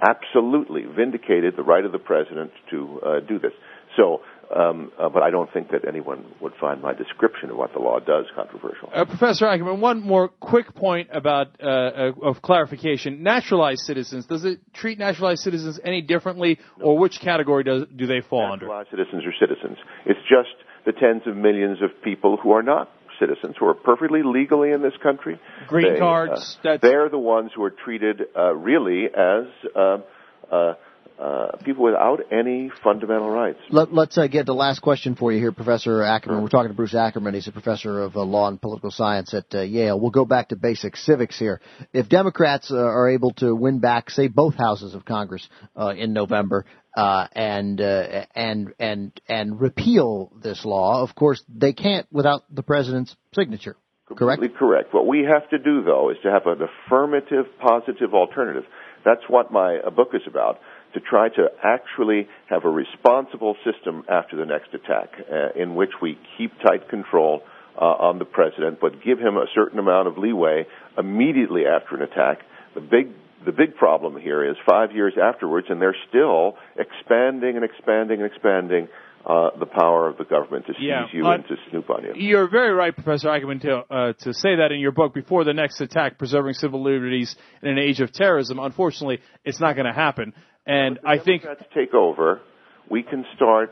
[0.02, 3.54] absolutely vindicated the right of the president to uh, do this.
[3.96, 4.22] So,
[4.56, 7.80] um, uh, but I don't think that anyone would find my description of what the
[7.80, 8.90] law does controversial.
[8.94, 14.26] Uh, Professor Ackerman, one more quick point about uh, uh, of clarification: naturalized citizens.
[14.26, 18.66] Does it treat naturalized citizens any differently, or which category does do they fall under?
[18.66, 19.78] Naturalized citizens are citizens.
[20.06, 22.90] It's just the tens of millions of people who are not
[23.20, 25.40] citizens, who are perfectly legally in this country.
[25.68, 29.46] Green They, cards, Uh, they're the ones who are treated uh, really as
[29.76, 30.74] uh,
[31.20, 33.60] uh, people without any fundamental rights.
[33.70, 36.42] Let, let's uh, get the last question for you here, Professor Ackerman.
[36.42, 37.34] We're talking to Bruce Ackerman.
[37.34, 40.00] He's a professor of uh, law and political science at uh, Yale.
[40.00, 41.62] We'll go back to basic civics here.
[41.94, 46.14] If Democrats uh, are able to win back, say, both houses of Congress uh, in
[46.14, 52.44] November, uh, and uh, and and and repeal this law, of course they can't without
[52.50, 53.76] the president's signature.
[54.08, 54.94] Completely correct.
[54.94, 58.64] What we have to do, though, is to have an affirmative, positive alternative.
[59.04, 60.60] That's what my book is about.
[60.96, 65.90] To try to actually have a responsible system after the next attack, uh, in which
[66.02, 67.42] we keep tight control
[67.78, 70.66] uh, on the president, but give him a certain amount of leeway
[70.98, 72.40] immediately after an attack.
[72.76, 73.10] The big
[73.46, 78.32] the big problem here is five years afterwards, and they're still expanding and expanding and
[78.32, 78.88] expanding
[79.26, 82.04] uh, the power of the government to seize Yeah, you uh, and to snoop on
[82.04, 82.14] you.
[82.16, 85.54] You're very right, Professor Ackerman, to, uh, to say that in your book, Before the
[85.54, 88.60] Next Attack, Preserving Civil Liberties in an Age of Terrorism.
[88.60, 90.34] Unfortunately, it's not going to happen.
[90.66, 92.42] And I think Democrats take over,
[92.90, 93.72] we can start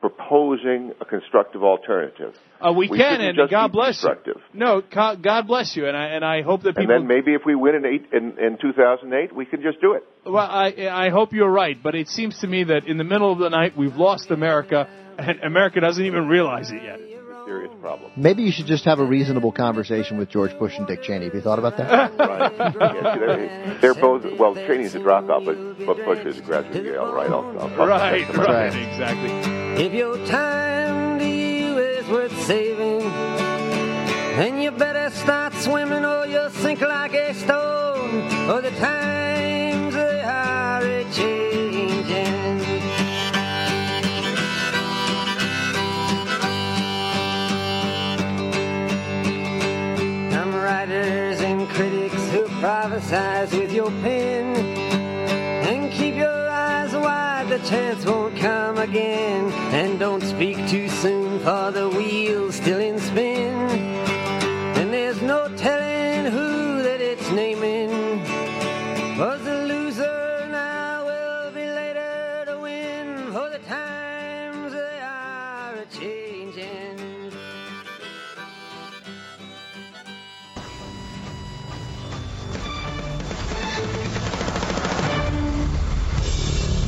[0.00, 2.34] proposing a constructive alternative.
[2.60, 4.34] uh, we, We can, and God bless you.
[4.52, 7.54] No, God bless you, and I and I hope that And then maybe if we
[7.54, 10.02] win in, eight, in, in 2008, we can just do it.
[10.26, 13.32] Well, I I hope you're right, but it seems to me that in the middle
[13.32, 17.13] of the night we've lost America, and America doesn't even realize it yet.
[17.46, 18.10] Serious problem.
[18.16, 21.26] Maybe you should just have a reasonable conversation with George Bush and Dick Cheney.
[21.26, 22.18] Have you thought about that?
[22.18, 22.52] right.
[22.74, 26.76] Yeah, see, they're, they're both, well, Cheney's a dropout, but, but Bush is a graduate
[26.76, 27.26] of Yale, right?
[27.30, 28.88] I'll, I'll talk Right, about right, that.
[28.92, 29.84] exactly.
[29.84, 33.00] If your time to you is worth saving,
[34.36, 38.50] then you better start swimming or you'll sink like a stone.
[38.50, 39.73] Or the times
[52.64, 54.56] prophesize with your pen
[55.68, 59.52] and keep your eyes wide, the chance won't come again.
[59.80, 63.52] And don't speak too soon, for the wheel's still in spin.
[64.78, 67.73] And there's no telling who that it's naming.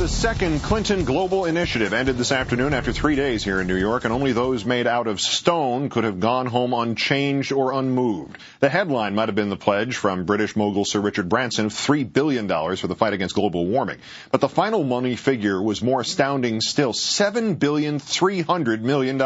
[0.07, 4.05] The second Clinton Global Initiative ended this afternoon after three days here in New York,
[4.05, 8.39] and only those made out of stone could have gone home unchanged or unmoved.
[8.61, 12.13] The headline might have been the pledge from British mogul Sir Richard Branson of $3
[12.13, 13.99] billion for the fight against global warming.
[14.31, 19.21] But the final money figure was more astounding still $7,300 million,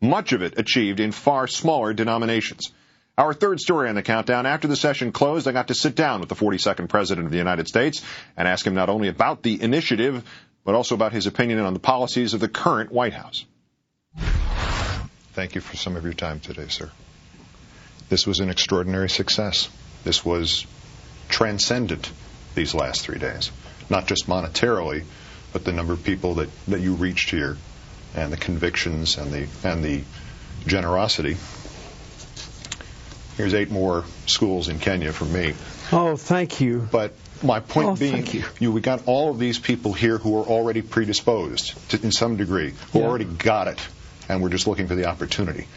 [0.00, 2.72] much of it achieved in far smaller denominations.
[3.18, 4.46] Our third story on the countdown.
[4.46, 7.38] After the session closed, I got to sit down with the 42nd President of the
[7.38, 8.00] United States
[8.36, 10.22] and ask him not only about the initiative,
[10.64, 13.44] but also about his opinion on the policies of the current White House.
[15.32, 16.92] Thank you for some of your time today, sir.
[18.08, 19.68] This was an extraordinary success.
[20.04, 20.64] This was
[21.28, 22.12] transcendent
[22.54, 23.50] these last three days.
[23.90, 25.02] Not just monetarily,
[25.52, 27.56] but the number of people that, that you reached here
[28.14, 30.04] and the convictions and the and the
[30.68, 31.36] generosity.
[33.38, 35.54] Here's eight more schools in Kenya from me.
[35.92, 36.88] Oh, thank you.
[36.90, 38.72] But my point Oh, being, thank you.
[38.72, 42.74] we got all of these people here who are already predisposed to, in some degree,
[42.92, 43.04] who Yeah.
[43.06, 43.78] already got it,
[44.28, 45.68] and we're just looking for the opportunity.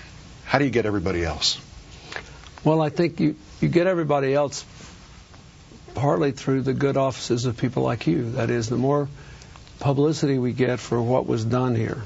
[0.43, 1.59] How do you get everybody else?
[2.63, 4.65] Well, I think you, you get everybody else
[5.93, 8.31] partly through the good offices of people like you.
[8.31, 9.07] That is, the more
[9.79, 12.01] publicity we get for what was done here,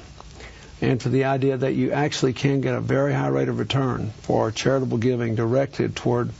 [0.80, 4.10] and for the idea that you actually can get a very high rate of return
[4.22, 6.30] for charitable giving directed toward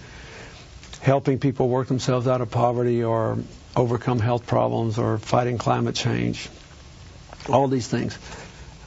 [1.00, 3.38] helping people work themselves out of poverty or
[3.74, 6.48] overcome health problems or fighting climate change,
[7.48, 8.18] all these things.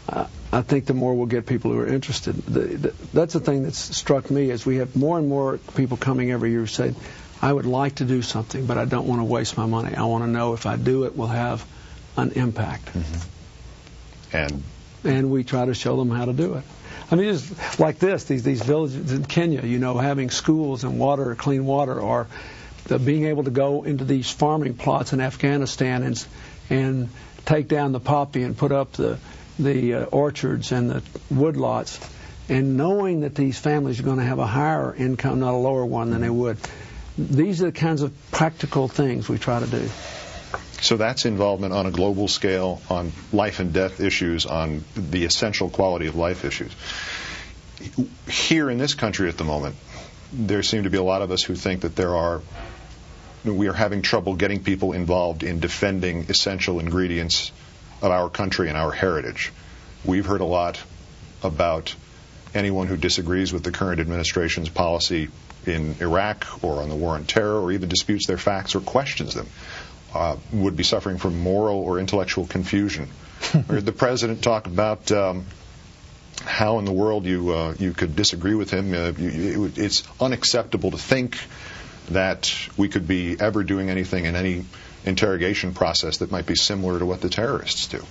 [0.07, 2.35] Uh, I think the more we'll get people who are interested.
[2.35, 5.97] The, the, that's the thing that's struck me is we have more and more people
[5.97, 6.95] coming every year who say,
[7.41, 9.95] I would like to do something, but I don't want to waste my money.
[9.95, 11.65] I want to know if I do it will have
[12.17, 12.89] an impact.
[14.33, 14.63] And
[15.03, 16.63] And we try to show them how to do it.
[17.11, 20.99] I mean, just like this, these these villages in Kenya, you know, having schools and
[20.99, 22.27] water, clean water, or
[22.85, 26.25] the being able to go into these farming plots in Afghanistan and
[26.69, 27.09] and
[27.45, 29.17] take down the poppy and put up the
[29.57, 31.01] the uh, orchards and the
[31.33, 31.99] woodlots,
[32.47, 35.85] and knowing that these families are going to have a higher income, not a lower
[35.85, 36.57] one, than they would.
[37.17, 39.89] These are the kinds of practical things we try to do.
[40.81, 45.69] So that's involvement on a global scale on life and death issues, on the essential
[45.69, 46.71] quality of life issues.
[48.27, 49.75] Here in this country at the moment,
[50.31, 52.41] there seem to be a lot of us who think that there are
[53.45, 57.53] we are having trouble getting people involved in defending essential ingredients
[58.01, 59.53] of our country and our heritage.
[60.03, 60.81] We've heard a lot
[61.41, 61.95] about
[62.53, 65.29] anyone who disagrees with the current administration's policy
[65.65, 69.33] in Iraq or on the war on terror or even disputes their facts or questions
[69.33, 69.47] them
[70.13, 73.09] uh, would be suffering from moral or intellectual confusion.
[73.53, 75.45] I heard the president talk about um,
[76.41, 78.93] how in the world you uh, you could disagree with him.
[78.93, 81.37] Uh, you, you, it's unacceptable to think
[82.09, 84.65] that we could be ever doing anything in any
[85.05, 88.03] interrogation process that might be similar to what the terrorists do.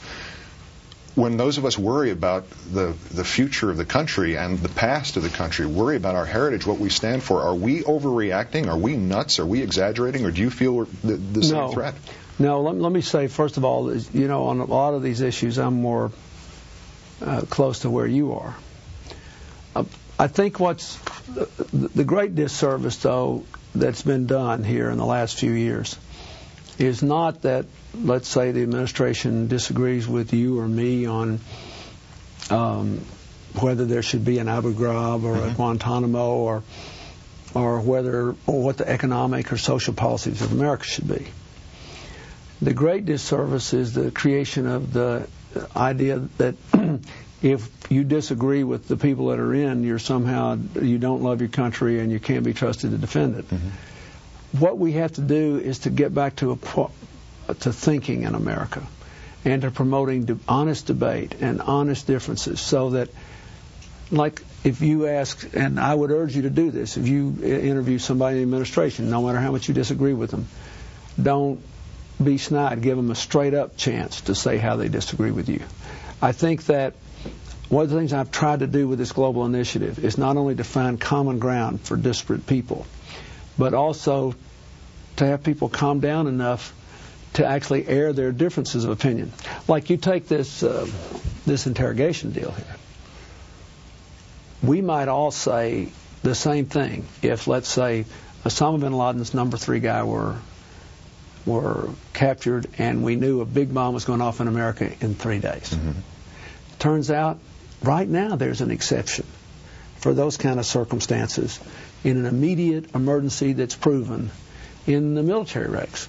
[1.15, 5.17] When those of us worry about the, the future of the country and the past
[5.17, 8.69] of the country, worry about our heritage, what we stand for, are we overreacting?
[8.69, 9.41] Are we nuts?
[9.41, 10.25] Are we exaggerating?
[10.25, 11.73] Or do you feel the, the same No.
[11.73, 11.95] threat?
[12.39, 15.21] No, let, let me say, first of all, you know, on a lot of these
[15.21, 16.13] issues, I'm more
[17.21, 18.55] uh, close to where you are.
[19.75, 19.85] Uh,
[20.21, 23.45] I think what's the, the great disservice, though,
[23.75, 25.97] that's been done here in the last few years
[26.79, 31.41] is not that, let's say, the administration disagrees with you or me on
[32.51, 33.01] um,
[33.61, 36.63] whether there should be an Abu Ghraib or a Guantanamo or
[37.55, 41.27] or whether or what the economic or social policies of America should be.
[42.61, 45.29] The great disservice is the creation of the
[45.75, 46.57] idea that
[47.43, 51.51] if you disagree with the people that are in, you're somehow you don't love your
[51.51, 53.47] country and you can't be trusted to defend it.
[54.53, 58.87] What we have to do is to get back to a to thinking in America
[59.45, 63.09] and to promoting honest debate and honest differences, so that
[64.11, 67.47] like if you ask, and I would urge you to do this, if you uh,
[67.47, 70.49] interview somebody in the administration, no matter how much you disagree with them,
[71.21, 71.61] don't
[72.23, 72.83] be snide.
[72.83, 75.63] Give them a straight up chance to say how they disagree with you.
[76.21, 76.95] I think that
[77.69, 80.55] one of the things I've tried to do with this global initiative is not only
[80.57, 82.87] to find common ground for disparate people,
[83.59, 84.35] but also
[85.17, 86.73] to have people calm down enough
[87.35, 89.33] to actually air their differences of opinion.
[89.67, 90.87] Like you take this uh,
[91.47, 92.77] this interrogation deal here.
[94.63, 95.89] We might all say
[96.23, 98.07] the same thing if, let's say,
[98.45, 100.37] Osama bin Laden's number three guy were
[101.47, 105.39] were captured and we knew a big bomb was going off in America in three
[105.39, 105.77] days.
[106.79, 107.39] Turns out,
[107.83, 109.27] right now, there's an exception
[109.97, 111.59] for those kind of circumstances
[112.05, 114.31] in an immediate emergency that's proven
[114.87, 116.09] in the military ranks.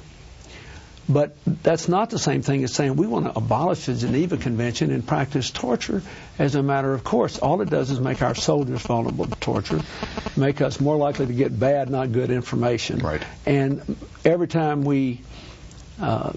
[1.09, 4.91] But that's not the same thing as saying we want to abolish the Geneva Convention
[4.91, 6.03] and practice torture
[6.37, 7.39] as a matter of course.
[7.39, 9.81] All it does is make our soldiers vulnerable to torture,
[10.37, 12.99] make us more likely to get bad, not good information.
[12.99, 13.23] Right.
[13.47, 15.21] And every time we
[15.99, 16.33] uh,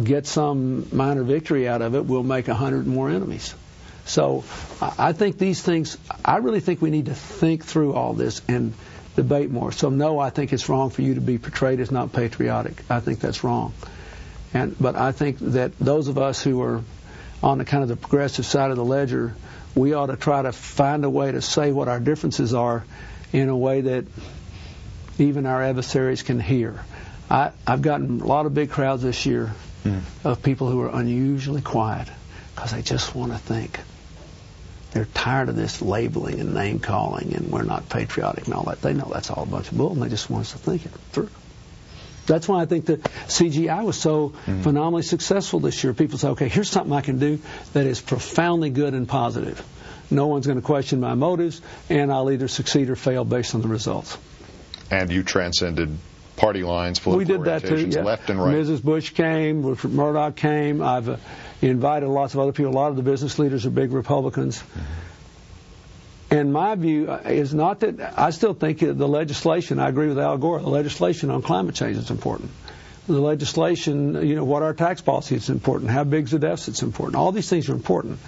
[0.00, 3.52] get some minor victory out of it, we'll make a hundred more enemies.
[4.04, 4.44] So
[4.80, 8.74] I think these things, I really think we need to think through all this and
[9.16, 9.72] debate more.
[9.72, 12.82] So no, I think it's wrong for you to be portrayed as not patriotic.
[12.90, 13.72] I think that's wrong.
[14.54, 16.82] And but I think that those of us who are
[17.42, 19.34] on the kind of the progressive side of the ledger,
[19.74, 22.84] we ought to try to find a way to say what our differences are
[23.32, 24.04] in a way that
[25.18, 26.84] even our adversaries can hear.
[27.30, 29.52] I, I've gotten a lot of big crowds this year
[29.84, 30.00] hmm.
[30.24, 32.08] of people who are unusually quiet
[32.54, 33.78] because they just want to think.
[34.92, 38.82] They're tired of this labeling and name calling and we're not patriotic and all that.
[38.82, 40.84] They know that's all a bunch of bull and they just want us to think
[40.84, 41.30] it through.
[42.26, 44.62] That's why I think that CGI was so mm-hmm.
[44.62, 45.92] phenomenally successful this year.
[45.92, 47.40] People say, okay, here's something I can do
[47.72, 49.64] that is profoundly good and positive.
[50.10, 53.62] No one's going to question my motives, and I'll either succeed or fail based on
[53.62, 54.16] the results.
[54.90, 55.96] And you transcended
[56.42, 57.86] party lines, we political did that too.
[57.86, 58.02] Yeah.
[58.02, 58.56] left and right.
[58.56, 58.82] Mrs.
[58.82, 60.82] Bush came, Murdoch came.
[60.82, 61.16] I've uh,
[61.60, 62.72] invited lots of other people.
[62.72, 64.60] A lot of the business leaders are big Republicans.
[66.32, 69.78] And my view uh, is not that I still think the legislation.
[69.78, 70.58] I agree with Al Gore.
[70.58, 72.50] The legislation on climate change is important.
[73.06, 75.92] The legislation, you know, what our tax policy is important.
[75.92, 77.16] How big's the deficit is important.
[77.16, 78.18] All these things are important.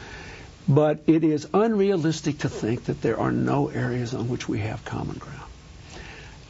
[0.69, 4.85] But it is unrealistic to think that there are no areas on which we have
[4.85, 5.44] common ground.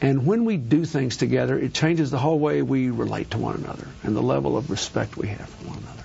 [0.01, 3.55] And when we do things together, it changes the whole way we relate to one
[3.55, 6.03] another and the level of respect we have for one another.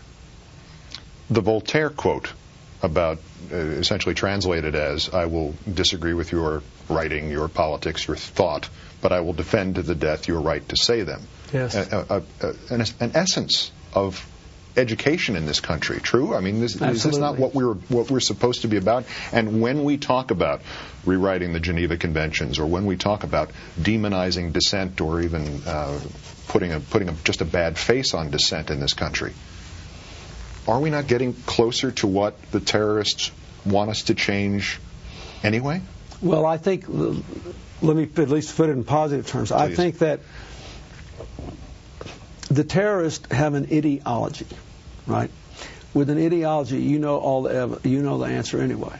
[1.30, 2.32] the Voltaire quote
[2.82, 3.18] about
[3.52, 8.68] uh, essentially translated as I will disagree with your writing, your politics, your thought,
[9.00, 11.22] but I will defend to the death your right to say them.
[11.52, 11.74] Yes.
[11.74, 14.24] A, a, a, an, an essence of
[14.76, 16.00] education in this country.
[16.00, 16.34] True?
[16.34, 19.04] I mean, this, is this not what we're what we're supposed to be about?
[19.32, 20.62] And when we talk about
[21.04, 26.00] rewriting the Geneva Conventions, or when we talk about demonizing dissent, or even uh,
[26.48, 29.32] putting a putting a, just a bad face on dissent in this country,
[30.66, 33.32] are we not getting closer to what the terrorists
[33.64, 34.78] want us to change
[35.42, 35.80] anyway?
[36.22, 39.52] Well, I think, let me at least put it in positive terms.
[39.52, 40.20] I think that
[42.50, 44.46] the terrorists have an ideology,
[45.06, 45.30] right?
[45.94, 48.98] With an ideology, you know all the ev- you know the answer anyway,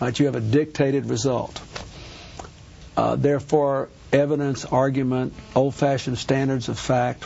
[0.00, 0.18] right?
[0.18, 1.60] You have a dictated result.
[2.96, 7.24] Uh, therefore, evidence, argument, old-fashioned standards of fact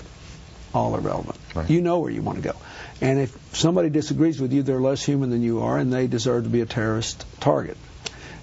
[0.72, 1.36] all irrelevant.
[1.68, 2.56] You know where you want to go.
[3.00, 6.44] And if somebody disagrees with you, they're less human than you are, and they deserve
[6.44, 7.76] to be a terrorist target.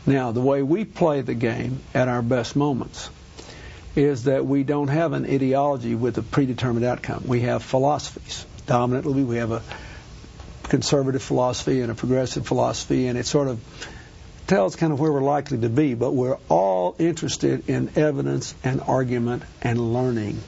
[0.06, 3.10] Now, the way we play the game at our best moments
[3.96, 7.24] is that we don't have an ideology with a predetermined outcome.
[7.26, 8.46] We have philosophies.
[8.66, 9.62] Dominantly, we have a
[10.64, 13.60] conservative philosophy and a progressive philosophy, and it sort of
[14.48, 18.82] tells kind of where we're likely to be, but we're all interested in evidence and
[18.82, 20.40] argument and learning.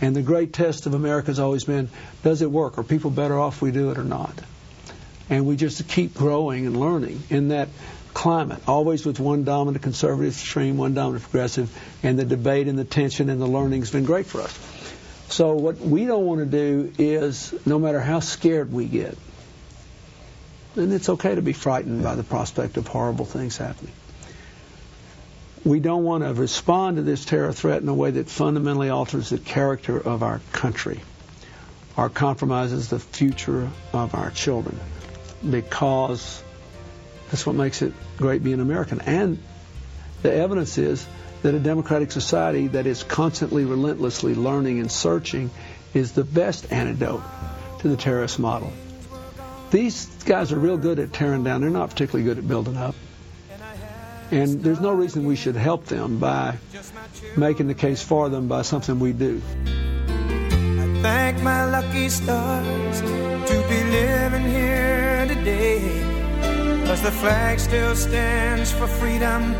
[0.00, 1.88] And the great test of America has always been
[2.22, 2.78] does it work?
[2.78, 4.32] Are people better off we do it or not?
[5.28, 7.68] And we just keep growing and learning in that
[8.14, 11.70] climate, always with one dominant conservative stream, one dominant progressive,
[12.02, 14.58] and the debate and the tension and the learning has been great for us.
[15.28, 19.16] So what we don't want to do is, no matter how scared we get,
[20.76, 23.92] and it's okay to be frightened by the prospect of horrible things happening.
[25.64, 29.30] We don't want to respond to this terror threat in a way that fundamentally alters
[29.30, 31.00] the character of our country
[31.96, 34.78] or compromises the future of our children
[35.48, 36.42] because
[37.30, 39.00] that's what makes it great being American.
[39.00, 39.38] And
[40.22, 41.06] the evidence is
[41.42, 45.50] that a democratic society that is constantly, relentlessly learning and searching
[45.94, 47.22] is the best antidote
[47.80, 48.72] to the terrorist model.
[49.70, 51.60] These guys are real good at tearing down.
[51.60, 52.94] They're not particularly good at building up.
[54.32, 56.58] And there's no reason we should help them by
[57.36, 59.40] making the case for them by something we do.
[59.66, 64.59] I thank my lucky stars to be living here.
[66.90, 69.54] Cause the flag still stands for freedom,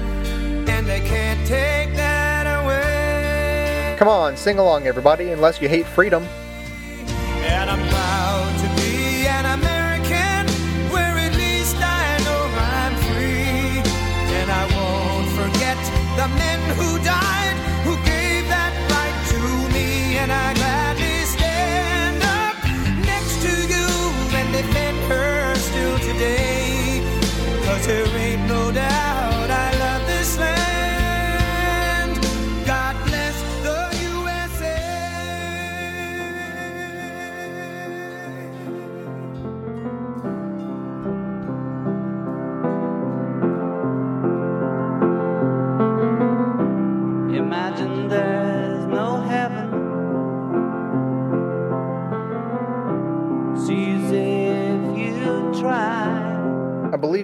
[0.69, 3.95] and they can't take that away.
[3.97, 6.25] Come on, sing along, everybody, unless you hate freedom.
[6.25, 10.49] And I'm proud to be an American,
[10.91, 13.79] where at least I know I'm free.
[14.35, 15.79] And I won't forget
[16.17, 17.40] the men who died,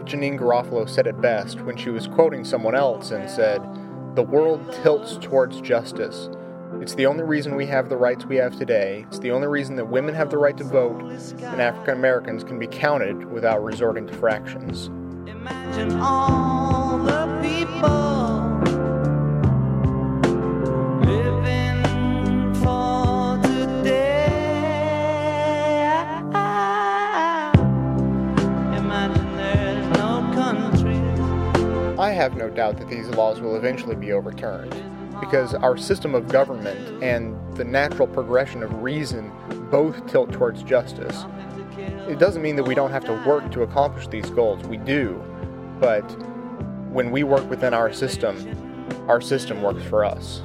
[0.06, 3.60] Janeane Garofalo said it best when she was quoting someone else and said,
[4.14, 6.28] The world tilts towards justice.
[6.80, 9.04] It's the only reason we have the rights we have today.
[9.08, 12.58] It's the only reason that women have the right to vote and African Americans can
[12.58, 14.90] be counted without resorting to fractions.
[32.26, 34.74] Have no doubt that these laws will eventually be overturned,
[35.20, 39.30] because our system of government and the natural progression of reason
[39.70, 41.24] both tilt towards justice.
[42.08, 44.66] It doesn't mean that we don't have to work to accomplish these goals.
[44.66, 45.22] We do.
[45.78, 46.02] But
[46.90, 48.34] when we work within our system,
[49.06, 50.42] our system works for us.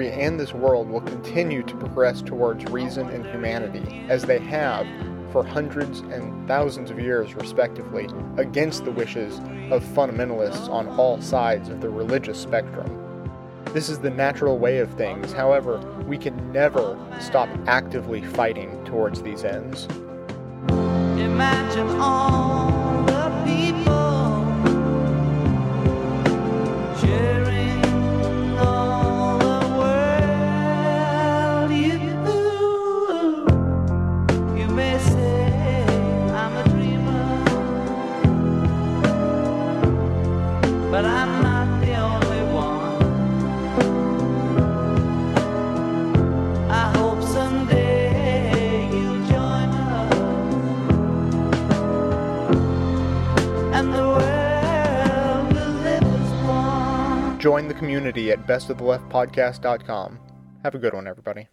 [0.00, 4.86] Country and this world will continue to progress towards reason and humanity, as they have
[5.30, 8.08] for hundreds and thousands of years, respectively,
[8.38, 9.38] against the wishes
[9.70, 12.88] of fundamentalists on all sides of the religious spectrum.
[13.74, 19.22] This is the natural way of things, however, we can never stop actively fighting towards
[19.22, 19.86] these ends.
[21.20, 22.89] Imagine all
[57.40, 60.18] Join the community at bestoftheleftpodcast.com.
[60.62, 61.48] Have a good one, everybody.